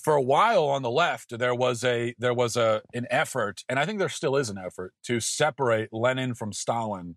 for 0.01 0.15
a 0.15 0.23
while 0.23 0.65
on 0.65 0.83
the 0.83 0.91
left, 0.91 1.37
there 1.37 1.55
was 1.55 1.83
a 1.83 2.15
there 2.19 2.33
was 2.35 2.57
a 2.57 2.83
an 2.95 3.07
effort, 3.11 3.65
and 3.69 3.81
I 3.81 3.85
think 3.85 3.99
there 3.99 4.09
still 4.09 4.37
is 4.37 4.49
an 4.49 4.59
effort 4.59 4.95
to 5.05 5.19
separate 5.19 5.93
Lenin 5.93 6.35
from 6.35 6.53
Stalin, 6.53 7.17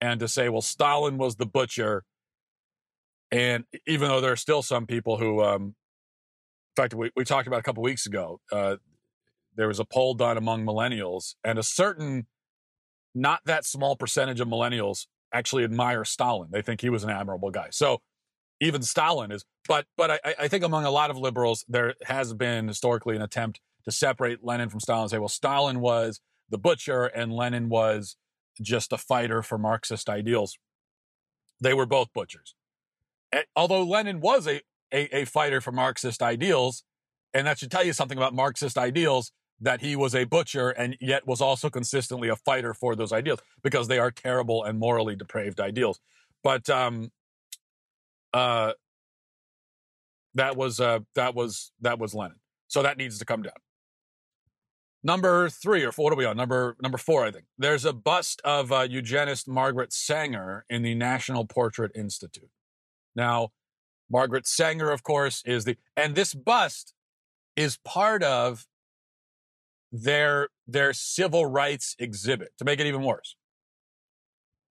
and 0.00 0.18
to 0.18 0.26
say, 0.26 0.48
well, 0.48 0.60
Stalin 0.60 1.18
was 1.18 1.36
the 1.36 1.46
butcher, 1.46 2.04
And 3.30 3.64
even 3.86 4.08
though 4.08 4.20
there 4.20 4.32
are 4.32 4.36
still 4.36 4.62
some 4.62 4.86
people 4.86 5.18
who, 5.18 5.42
um, 5.42 5.62
in 5.62 6.82
fact, 6.82 6.94
we, 6.94 7.10
we 7.16 7.24
talked 7.24 7.46
about 7.46 7.60
a 7.60 7.62
couple 7.62 7.82
weeks 7.84 8.06
ago, 8.06 8.40
uh, 8.50 8.76
there 9.54 9.68
was 9.68 9.78
a 9.78 9.84
poll 9.84 10.14
done 10.14 10.36
among 10.36 10.64
millennials, 10.66 11.34
and 11.44 11.58
a 11.58 11.62
certain, 11.62 12.26
not 13.14 13.40
that 13.44 13.64
small 13.64 13.96
percentage 13.96 14.40
of 14.40 14.48
millennials 14.48 15.06
actually 15.32 15.64
admire 15.64 16.04
Stalin. 16.04 16.48
They 16.50 16.62
think 16.62 16.80
he 16.80 16.90
was 16.90 17.04
an 17.04 17.10
admirable 17.10 17.50
guy. 17.50 17.68
So 17.70 18.00
even 18.60 18.82
Stalin 18.82 19.32
is, 19.32 19.44
but 19.66 19.86
but 19.96 20.10
I, 20.10 20.34
I 20.40 20.48
think 20.48 20.64
among 20.64 20.84
a 20.84 20.90
lot 20.90 21.10
of 21.10 21.18
liberals, 21.18 21.64
there 21.68 21.94
has 22.04 22.32
been 22.34 22.68
historically 22.68 23.16
an 23.16 23.22
attempt 23.22 23.60
to 23.84 23.90
separate 23.90 24.44
Lenin 24.44 24.68
from 24.68 24.80
Stalin 24.80 25.08
say, 25.08 25.18
well, 25.18 25.28
Stalin 25.28 25.80
was 25.80 26.20
the 26.48 26.58
butcher 26.58 27.06
and 27.06 27.32
Lenin 27.32 27.68
was 27.68 28.16
just 28.60 28.92
a 28.92 28.98
fighter 28.98 29.42
for 29.42 29.58
Marxist 29.58 30.08
ideals. 30.08 30.56
They 31.60 31.74
were 31.74 31.86
both 31.86 32.12
butchers. 32.12 32.54
And 33.32 33.44
although 33.56 33.82
Lenin 33.82 34.20
was 34.20 34.46
a, 34.46 34.60
a, 34.92 35.22
a 35.22 35.24
fighter 35.24 35.60
for 35.60 35.72
Marxist 35.72 36.22
ideals, 36.22 36.84
and 37.32 37.46
that 37.46 37.58
should 37.58 37.70
tell 37.70 37.84
you 37.84 37.92
something 37.92 38.18
about 38.18 38.34
Marxist 38.34 38.76
ideals, 38.76 39.32
that 39.62 39.80
he 39.80 39.96
was 39.96 40.14
a 40.14 40.24
butcher 40.24 40.70
and 40.70 40.96
yet 41.00 41.26
was 41.26 41.40
also 41.40 41.70
consistently 41.70 42.28
a 42.28 42.36
fighter 42.36 42.74
for 42.74 42.94
those 42.94 43.12
ideals 43.12 43.40
because 43.62 43.88
they 43.88 43.98
are 43.98 44.10
terrible 44.10 44.64
and 44.64 44.78
morally 44.78 45.16
depraved 45.16 45.60
ideals. 45.60 46.00
But 46.42 46.68
um, 46.68 47.10
uh, 48.34 48.72
that 50.34 50.56
was 50.56 50.80
uh, 50.80 51.00
that 51.14 51.34
was 51.34 51.72
that 51.80 51.98
was 51.98 52.14
Lenin. 52.14 52.38
So 52.66 52.82
that 52.82 52.98
needs 52.98 53.18
to 53.18 53.24
come 53.24 53.42
down. 53.42 53.54
Number 55.04 55.48
three 55.48 55.84
or 55.84 55.92
four, 55.92 56.04
what 56.04 56.12
are 56.12 56.16
we 56.16 56.24
on? 56.24 56.36
Number 56.36 56.76
number 56.82 56.98
four, 56.98 57.24
I 57.24 57.30
think. 57.30 57.44
There's 57.56 57.84
a 57.84 57.92
bust 57.92 58.40
of 58.44 58.72
uh, 58.72 58.86
eugenist 58.88 59.46
Margaret 59.46 59.92
Sanger 59.92 60.64
in 60.68 60.82
the 60.82 60.94
National 60.94 61.44
Portrait 61.44 61.92
Institute. 61.94 62.50
Now, 63.14 63.50
Margaret 64.10 64.46
Sanger, 64.46 64.90
of 64.90 65.04
course, 65.04 65.42
is 65.44 65.64
the 65.64 65.76
and 65.96 66.16
this 66.16 66.34
bust 66.34 66.94
is 67.56 67.78
part 67.84 68.22
of 68.24 68.66
their 69.92 70.48
their 70.66 70.92
civil 70.94 71.44
rights 71.46 71.94
exhibit 71.98 72.52
to 72.58 72.64
make 72.64 72.80
it 72.80 72.86
even 72.86 73.02
worse. 73.02 73.36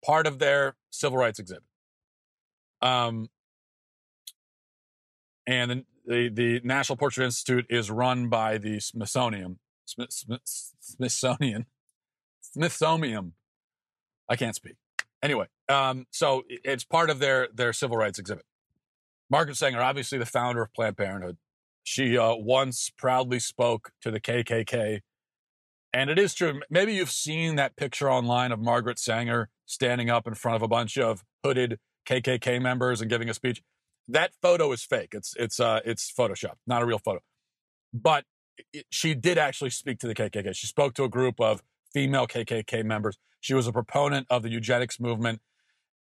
Part 0.04 0.26
of 0.26 0.40
their 0.40 0.74
civil 0.90 1.16
rights 1.16 1.38
exhibit. 1.38 1.62
Um, 2.82 3.28
and 5.46 5.84
the, 6.04 6.28
the, 6.28 6.60
National 6.64 6.96
Portrait 6.96 7.24
Institute 7.24 7.66
is 7.70 7.90
run 7.90 8.28
by 8.28 8.58
the 8.58 8.80
Smithsonian. 8.80 9.60
Smith, 9.84 10.12
Smith, 10.12 10.40
Smithsonian. 10.80 11.66
Smithsonian. 12.40 13.34
I 14.28 14.34
can't 14.34 14.56
speak. 14.56 14.74
Anyway, 15.22 15.46
um, 15.68 16.06
so 16.10 16.42
it's 16.48 16.82
part 16.82 17.08
of 17.08 17.20
their 17.20 17.48
their 17.54 17.72
civil 17.72 17.96
rights 17.96 18.18
exhibit. 18.18 18.44
Margaret 19.30 19.56
Sanger, 19.56 19.80
obviously 19.80 20.18
the 20.18 20.26
founder 20.26 20.62
of 20.62 20.74
Planned 20.74 20.96
Parenthood, 20.96 21.36
she 21.84 22.18
uh, 22.18 22.34
once 22.34 22.90
proudly 22.90 23.38
spoke 23.38 23.92
to 24.02 24.10
the 24.10 24.20
KKK 24.20 25.00
and 25.92 26.10
it 26.10 26.18
is 26.18 26.34
true. 26.34 26.60
Maybe 26.70 26.94
you've 26.94 27.10
seen 27.10 27.56
that 27.56 27.76
picture 27.76 28.10
online 28.10 28.52
of 28.52 28.60
Margaret 28.60 28.98
Sanger 28.98 29.50
standing 29.66 30.10
up 30.10 30.26
in 30.26 30.34
front 30.34 30.56
of 30.56 30.62
a 30.62 30.68
bunch 30.68 30.96
of 30.96 31.22
hooded 31.44 31.78
KKK 32.08 32.60
members 32.60 33.00
and 33.00 33.10
giving 33.10 33.28
a 33.28 33.34
speech. 33.34 33.62
That 34.08 34.32
photo 34.40 34.72
is 34.72 34.82
fake. 34.84 35.10
It's 35.12 35.34
it's 35.38 35.60
uh 35.60 35.80
it's 35.84 36.10
Photoshop, 36.10 36.54
not 36.66 36.82
a 36.82 36.86
real 36.86 36.98
photo. 36.98 37.20
But 37.92 38.24
it, 38.72 38.86
she 38.90 39.14
did 39.14 39.38
actually 39.38 39.70
speak 39.70 39.98
to 40.00 40.06
the 40.06 40.14
KKK. 40.14 40.54
She 40.56 40.66
spoke 40.66 40.94
to 40.94 41.04
a 41.04 41.08
group 41.08 41.40
of 41.40 41.62
female 41.92 42.26
KKK 42.26 42.84
members. 42.84 43.18
She 43.40 43.54
was 43.54 43.66
a 43.66 43.72
proponent 43.72 44.26
of 44.30 44.42
the 44.42 44.50
eugenics 44.50 44.98
movement, 44.98 45.40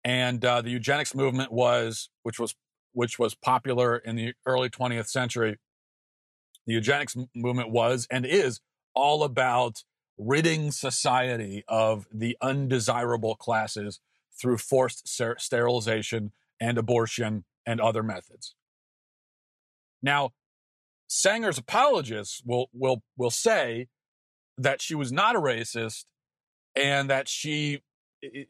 and 0.03 0.43
uh, 0.43 0.61
the 0.61 0.69
eugenics 0.69 1.13
movement 1.13 1.51
was, 1.51 2.09
which 2.23 2.39
was 2.39 2.55
which 2.93 3.19
was 3.19 3.35
popular 3.35 3.97
in 3.97 4.15
the 4.15 4.33
early 4.45 4.69
20th 4.69 5.07
century. 5.07 5.57
The 6.65 6.73
eugenics 6.73 7.15
movement 7.35 7.71
was 7.71 8.07
and 8.11 8.25
is 8.25 8.59
all 8.93 9.23
about 9.23 9.83
ridding 10.17 10.71
society 10.71 11.63
of 11.67 12.05
the 12.13 12.37
undesirable 12.41 13.35
classes 13.35 13.99
through 14.39 14.57
forced 14.57 15.07
ser- 15.07 15.37
sterilization 15.39 16.31
and 16.59 16.77
abortion 16.77 17.43
and 17.65 17.81
other 17.81 18.03
methods. 18.03 18.55
Now, 20.01 20.31
Sanger's 21.07 21.57
apologists 21.57 22.41
will 22.45 22.69
will 22.73 23.03
will 23.17 23.31
say 23.31 23.87
that 24.57 24.81
she 24.81 24.95
was 24.95 25.11
not 25.11 25.35
a 25.35 25.39
racist 25.39 26.05
and 26.75 27.09
that 27.09 27.27
she 27.27 27.81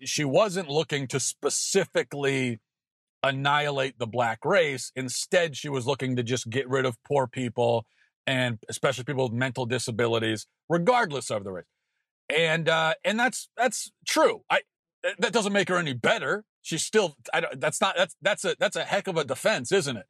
she 0.04 0.24
wasn't 0.24 0.70
looking 0.70 1.08
to 1.08 1.20
specifically 1.20 2.60
annihilate 3.24 3.98
the 4.00 4.08
black 4.08 4.44
race. 4.46 4.92
Instead, 4.96 5.56
she 5.56 5.70
was 5.70 5.88
looking 5.88 6.16
to 6.16 6.24
just 6.24 6.50
get 6.50 6.70
rid 6.70 6.86
of 6.86 7.02
poor 7.04 7.28
people 7.28 7.86
and 8.32 8.60
especially 8.70 9.04
people 9.04 9.26
with 9.26 9.34
mental 9.34 9.66
disabilities, 9.66 10.48
regardless 10.70 11.30
of 11.30 11.44
the 11.44 11.52
race. 11.52 11.66
And 12.30 12.70
uh, 12.70 12.94
and 13.04 13.20
that's 13.20 13.50
that's 13.58 13.92
true. 14.08 14.44
I 14.50 14.62
that 15.20 15.34
doesn't 15.34 15.52
make 15.52 15.68
her 15.68 15.76
any 15.76 15.92
better. 15.92 16.46
She's 16.62 16.86
still 16.86 17.18
I, 17.34 17.44
that's 17.58 17.82
not 17.82 17.96
that's 17.98 18.16
that's 18.22 18.46
a 18.46 18.56
that's 18.58 18.78
a 18.78 18.86
heck 18.86 19.08
of 19.08 19.18
a 19.18 19.26
defense, 19.26 19.74
isn't 19.74 19.98
it? 19.98 20.06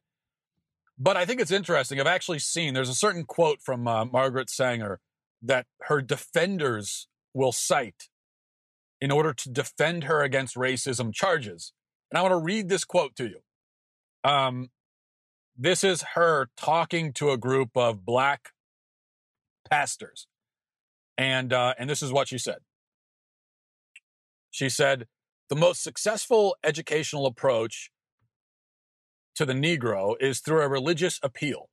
But 0.96 1.16
I 1.16 1.24
think 1.24 1.40
it's 1.40 1.50
interesting. 1.50 1.98
I've 1.98 2.06
actually 2.06 2.38
seen 2.38 2.74
there's 2.74 2.88
a 2.88 2.94
certain 2.94 3.24
quote 3.24 3.60
from 3.60 3.88
uh, 3.88 4.04
Margaret 4.04 4.50
Sanger 4.50 5.00
that 5.42 5.66
her 5.82 6.00
defenders 6.00 7.08
will 7.34 7.50
cite 7.50 8.08
in 9.00 9.10
order 9.10 9.34
to 9.34 9.50
defend 9.50 10.04
her 10.04 10.22
against 10.22 10.54
racism 10.54 11.12
charges. 11.12 11.72
And 12.08 12.18
I 12.18 12.22
want 12.22 12.32
to 12.32 12.36
read 12.36 12.68
this 12.68 12.84
quote 12.84 13.16
to 13.16 13.24
you. 13.24 13.40
Um, 14.22 14.68
this 15.56 15.84
is 15.84 16.02
her 16.14 16.48
talking 16.56 17.12
to 17.14 17.30
a 17.30 17.36
group 17.36 17.70
of 17.76 18.04
black 18.04 18.50
pastors. 19.70 20.26
And, 21.18 21.52
uh, 21.52 21.74
and 21.78 21.88
this 21.88 22.02
is 22.02 22.12
what 22.12 22.28
she 22.28 22.38
said. 22.38 22.58
She 24.50 24.68
said, 24.68 25.06
the 25.48 25.56
most 25.56 25.82
successful 25.82 26.56
educational 26.64 27.26
approach 27.26 27.90
to 29.34 29.44
the 29.44 29.52
Negro 29.52 30.14
is 30.20 30.40
through 30.40 30.62
a 30.62 30.68
religious 30.68 31.18
appeal. 31.22 31.68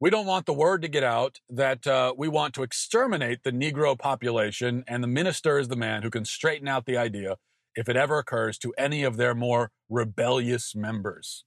We 0.00 0.10
don't 0.10 0.26
want 0.26 0.46
the 0.46 0.54
word 0.54 0.80
to 0.82 0.88
get 0.88 1.02
out 1.02 1.40
that 1.48 1.86
uh, 1.86 2.14
we 2.16 2.28
want 2.28 2.54
to 2.54 2.62
exterminate 2.62 3.42
the 3.42 3.52
Negro 3.52 3.98
population, 3.98 4.82
and 4.88 5.02
the 5.02 5.08
minister 5.08 5.58
is 5.58 5.68
the 5.68 5.76
man 5.76 6.02
who 6.02 6.10
can 6.10 6.24
straighten 6.24 6.68
out 6.68 6.86
the 6.86 6.96
idea 6.96 7.36
if 7.74 7.88
it 7.88 7.96
ever 7.96 8.18
occurs 8.18 8.58
to 8.58 8.72
any 8.78 9.02
of 9.02 9.16
their 9.16 9.34
more 9.34 9.70
rebellious 9.88 10.74
members. 10.74 11.44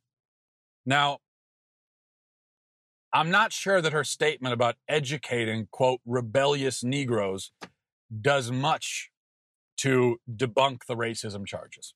Now, 0.85 1.19
I'm 3.13 3.29
not 3.29 3.53
sure 3.53 3.79
that 3.79 3.93
her 3.93 4.03
statement 4.03 4.53
about 4.53 4.75
educating, 4.89 5.67
quote, 5.71 6.01
rebellious 6.03 6.83
Negroes 6.83 7.51
does 8.21 8.51
much 8.51 9.11
to 9.77 10.17
debunk 10.29 10.85
the 10.87 10.95
racism 10.95 11.45
charges. 11.45 11.93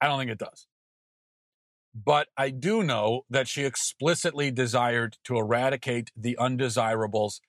I 0.00 0.08
don't 0.08 0.18
think 0.18 0.32
it 0.32 0.38
does. 0.38 0.66
But 1.94 2.28
I 2.36 2.50
do 2.50 2.82
know 2.82 3.22
that 3.30 3.46
she 3.46 3.64
explicitly 3.64 4.50
desired 4.50 5.16
to 5.24 5.36
eradicate 5.36 6.10
the 6.16 6.36
undesirables. 6.38 7.40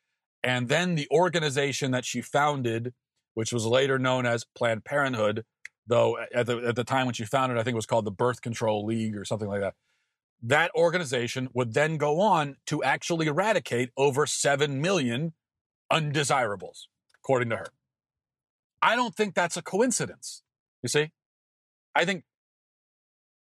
And 0.43 0.67
then 0.67 0.93
the 0.93 1.07
organization 1.09 1.91
that 1.91 2.05
she 2.05 2.21
founded, 2.21 2.93
which 3.33 3.51
was 3.51 3.65
later 3.65 3.97
known 3.97 4.27
as 4.27 4.45
Planned 4.55 4.85
Parenthood, 4.85 5.45
though 5.87 6.17
at 6.33 6.45
the, 6.45 6.57
at 6.57 6.75
the 6.75 6.83
time 6.83 7.07
when 7.07 7.15
she 7.15 7.25
founded, 7.25 7.57
I 7.57 7.63
think 7.63 7.73
it 7.73 7.77
was 7.77 7.85
called 7.87 8.05
the 8.05 8.11
Birth 8.11 8.41
Control 8.41 8.85
League 8.85 9.15
or 9.15 9.25
something 9.25 9.47
like 9.47 9.61
that 9.61 9.73
that 10.43 10.71
organization 10.75 11.47
would 11.53 11.73
then 11.73 11.97
go 11.97 12.19
on 12.19 12.57
to 12.67 12.83
actually 12.83 13.27
eradicate 13.27 13.89
over 13.95 14.27
7 14.27 14.81
million 14.81 15.33
undesirables, 15.89 16.89
according 17.17 17.49
to 17.49 17.57
her. 17.57 17.67
I 18.81 18.97
don't 18.97 19.15
think 19.15 19.33
that's 19.33 19.55
a 19.55 19.61
coincidence. 19.61 20.43
You 20.81 20.89
see? 20.89 21.11
I 21.95 22.03
think 22.03 22.25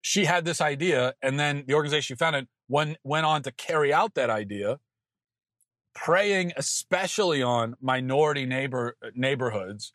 she 0.02 0.26
had 0.26 0.46
this 0.46 0.62
idea, 0.62 1.16
and 1.22 1.40
then 1.40 1.64
the 1.66 1.74
organization 1.74 2.16
she 2.16 2.18
founded 2.18 2.48
went, 2.68 2.98
went 3.04 3.26
on 3.26 3.42
to 3.44 3.52
carry 3.52 3.92
out 3.92 4.14
that 4.14 4.30
idea, 4.30 4.80
preying 5.96 6.54
especially 6.56 7.42
on 7.42 7.76
minority 7.82 8.46
neighbor, 8.46 8.98
neighborhoods 9.16 9.94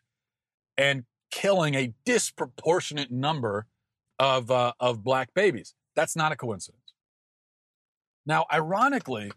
and 0.77 1.03
killing 1.31 1.75
a 1.75 1.93
disproportionate 2.05 3.11
number 3.11 3.67
of, 4.17 4.49
uh, 4.49 4.73
of 4.79 5.03
black 5.03 5.33
babies. 5.33 5.75
That's 5.95 6.15
not 6.15 6.31
a 6.31 6.35
coincidence. 6.35 6.78
Now, 8.29 8.45
ironically, 8.53 9.31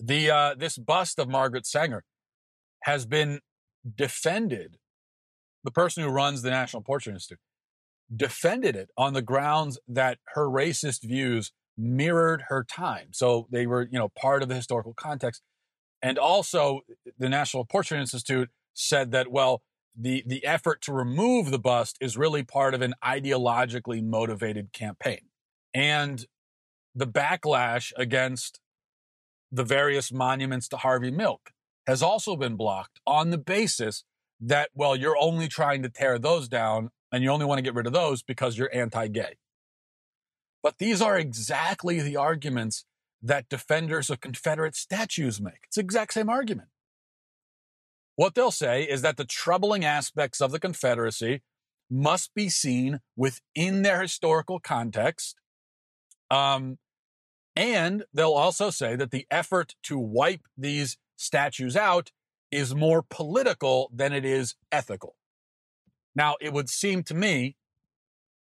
the 0.00 0.30
uh, 0.30 0.54
this 0.54 0.78
bust 0.78 1.18
of 1.18 1.28
Margaret 1.28 1.66
Sanger 1.66 2.02
has 2.84 3.04
been 3.04 3.40
defended. 3.94 4.78
The 5.62 5.70
person 5.70 6.02
who 6.02 6.08
runs 6.08 6.40
the 6.40 6.48
National 6.48 6.82
Portrait 6.82 7.12
Institute 7.12 7.38
defended 8.14 8.74
it 8.74 8.88
on 8.96 9.12
the 9.12 9.20
grounds 9.20 9.78
that 9.86 10.16
her 10.34 10.48
racist 10.48 11.02
views 11.02 11.52
mirrored 11.76 12.44
her 12.48 12.64
time. 12.64 13.08
So 13.12 13.48
they 13.50 13.66
were, 13.66 13.82
you 13.82 13.98
know, 13.98 14.08
part 14.08 14.42
of 14.42 14.48
the 14.48 14.54
historical 14.54 14.94
context. 14.94 15.42
And 16.00 16.18
also, 16.18 16.80
the 17.18 17.28
National 17.28 17.66
Portrait 17.66 18.00
Institute 18.00 18.48
said 18.72 19.10
that, 19.10 19.30
well, 19.30 19.60
the, 19.94 20.24
the 20.26 20.42
effort 20.46 20.80
to 20.82 20.92
remove 20.94 21.50
the 21.50 21.58
bust 21.58 21.98
is 22.00 22.16
really 22.16 22.44
part 22.44 22.72
of 22.72 22.80
an 22.80 22.94
ideologically 23.04 24.02
motivated 24.02 24.72
campaign. 24.72 25.28
and 25.74 26.26
the 26.94 27.06
backlash 27.06 27.92
against 27.96 28.60
the 29.50 29.64
various 29.64 30.12
monuments 30.12 30.68
to 30.68 30.76
Harvey 30.76 31.10
Milk 31.10 31.50
has 31.86 32.02
also 32.02 32.36
been 32.36 32.56
blocked 32.56 33.00
on 33.06 33.30
the 33.30 33.38
basis 33.38 34.04
that, 34.40 34.70
well, 34.74 34.96
you're 34.96 35.16
only 35.18 35.48
trying 35.48 35.82
to 35.82 35.88
tear 35.88 36.18
those 36.18 36.48
down 36.48 36.90
and 37.12 37.22
you 37.22 37.30
only 37.30 37.44
want 37.44 37.58
to 37.58 37.62
get 37.62 37.74
rid 37.74 37.86
of 37.86 37.92
those 37.92 38.22
because 38.22 38.56
you're 38.56 38.74
anti 38.74 39.08
gay. 39.08 39.36
But 40.62 40.78
these 40.78 41.02
are 41.02 41.18
exactly 41.18 42.00
the 42.00 42.16
arguments 42.16 42.84
that 43.22 43.48
defenders 43.48 44.10
of 44.10 44.20
Confederate 44.20 44.74
statues 44.74 45.40
make. 45.40 45.60
It's 45.66 45.76
the 45.76 45.82
exact 45.82 46.14
same 46.14 46.28
argument. 46.28 46.68
What 48.16 48.34
they'll 48.34 48.50
say 48.50 48.82
is 48.82 49.02
that 49.02 49.16
the 49.16 49.24
troubling 49.24 49.84
aspects 49.84 50.40
of 50.40 50.50
the 50.50 50.60
Confederacy 50.60 51.42
must 51.90 52.34
be 52.34 52.48
seen 52.48 53.00
within 53.16 53.82
their 53.82 54.02
historical 54.02 54.60
context. 54.60 55.36
Um, 56.30 56.78
and 57.54 58.04
they'll 58.12 58.32
also 58.32 58.70
say 58.70 58.96
that 58.96 59.10
the 59.10 59.26
effort 59.30 59.74
to 59.84 59.98
wipe 59.98 60.42
these 60.56 60.96
statues 61.16 61.76
out 61.76 62.10
is 62.50 62.74
more 62.74 63.02
political 63.02 63.90
than 63.94 64.12
it 64.12 64.24
is 64.24 64.54
ethical. 64.70 65.16
Now, 66.14 66.36
it 66.40 66.52
would 66.52 66.68
seem 66.68 67.02
to 67.04 67.14
me 67.14 67.56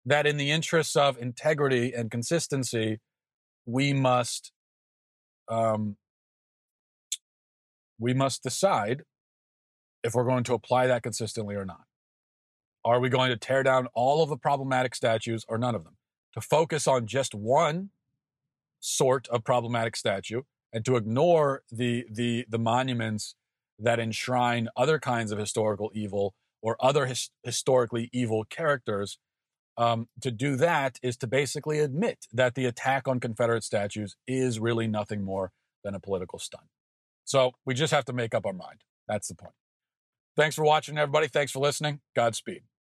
that 0.06 0.26
in 0.26 0.38
the 0.38 0.52
interests 0.52 0.96
of 0.96 1.18
integrity 1.18 1.94
and 1.94 2.12
consistency, 2.12 3.00
we 3.66 3.94
must 3.94 4.52
um, 5.48 5.98
we 8.00 8.14
must 8.14 8.42
decide 8.42 9.04
if 10.04 10.16
we're 10.16 10.26
going 10.26 10.44
to 10.46 10.54
apply 10.54 10.88
that 10.88 11.04
consistently 11.04 11.56
or 11.56 11.66
not. 11.66 11.82
Are 12.84 13.00
we 13.00 13.10
going 13.10 13.30
to 13.30 13.38
tear 13.38 13.62
down 13.62 13.88
all 13.94 14.24
of 14.24 14.30
the 14.30 14.38
problematic 14.38 14.96
statues 14.96 15.46
or 15.48 15.58
none 15.58 15.76
of 15.76 15.84
them? 15.84 15.98
To 16.34 16.42
focus 16.42 16.88
on 16.88 17.06
just 17.06 17.36
one 17.36 17.92
sort 18.82 19.28
of 19.30 19.44
problematic 19.46 19.96
statue 19.96 20.42
and 20.74 20.84
to 20.84 20.98
ignore 20.98 21.64
the 21.72 22.06
the 22.12 22.46
the 22.50 22.60
monuments 22.60 23.36
that 23.80 24.00
enshrine 24.00 24.68
other 24.76 25.00
kinds 25.00 25.32
of 25.32 25.40
historical 25.40 25.92
evil 25.94 26.34
or 26.62 26.76
other 26.80 27.06
his, 27.06 27.32
historically 27.44 28.10
evil 28.12 28.44
characters 28.44 29.18
um, 29.78 30.08
to 30.22 30.32
do 30.32 30.56
that 30.58 31.00
is 31.02 31.18
to 31.18 31.28
basically 31.28 31.80
admit 31.80 32.26
that 32.32 32.56
the 32.56 32.66
attack 32.66 33.08
on 33.08 33.20
Confederate 33.20 33.64
statues 33.64 34.16
is 34.28 34.60
really 34.60 34.88
nothing 34.88 35.24
more 35.24 35.52
than 35.84 35.96
a 35.96 36.00
political 36.00 36.38
stunt. 36.38 36.66
So 37.24 37.54
we 37.66 37.74
just 37.74 37.94
have 37.94 38.06
to 38.06 38.14
make 38.14 38.36
up 38.36 38.46
our 38.46 38.54
mind. 38.54 38.82
That's 39.08 39.28
the 39.28 39.36
point. 39.36 39.54
Thanks 40.36 40.56
for 40.56 40.64
watching, 40.64 40.98
everybody. 40.98 41.28
Thanks 41.28 41.52
for 41.52 41.60
listening. 41.60 42.02
Godspeed. 42.16 42.64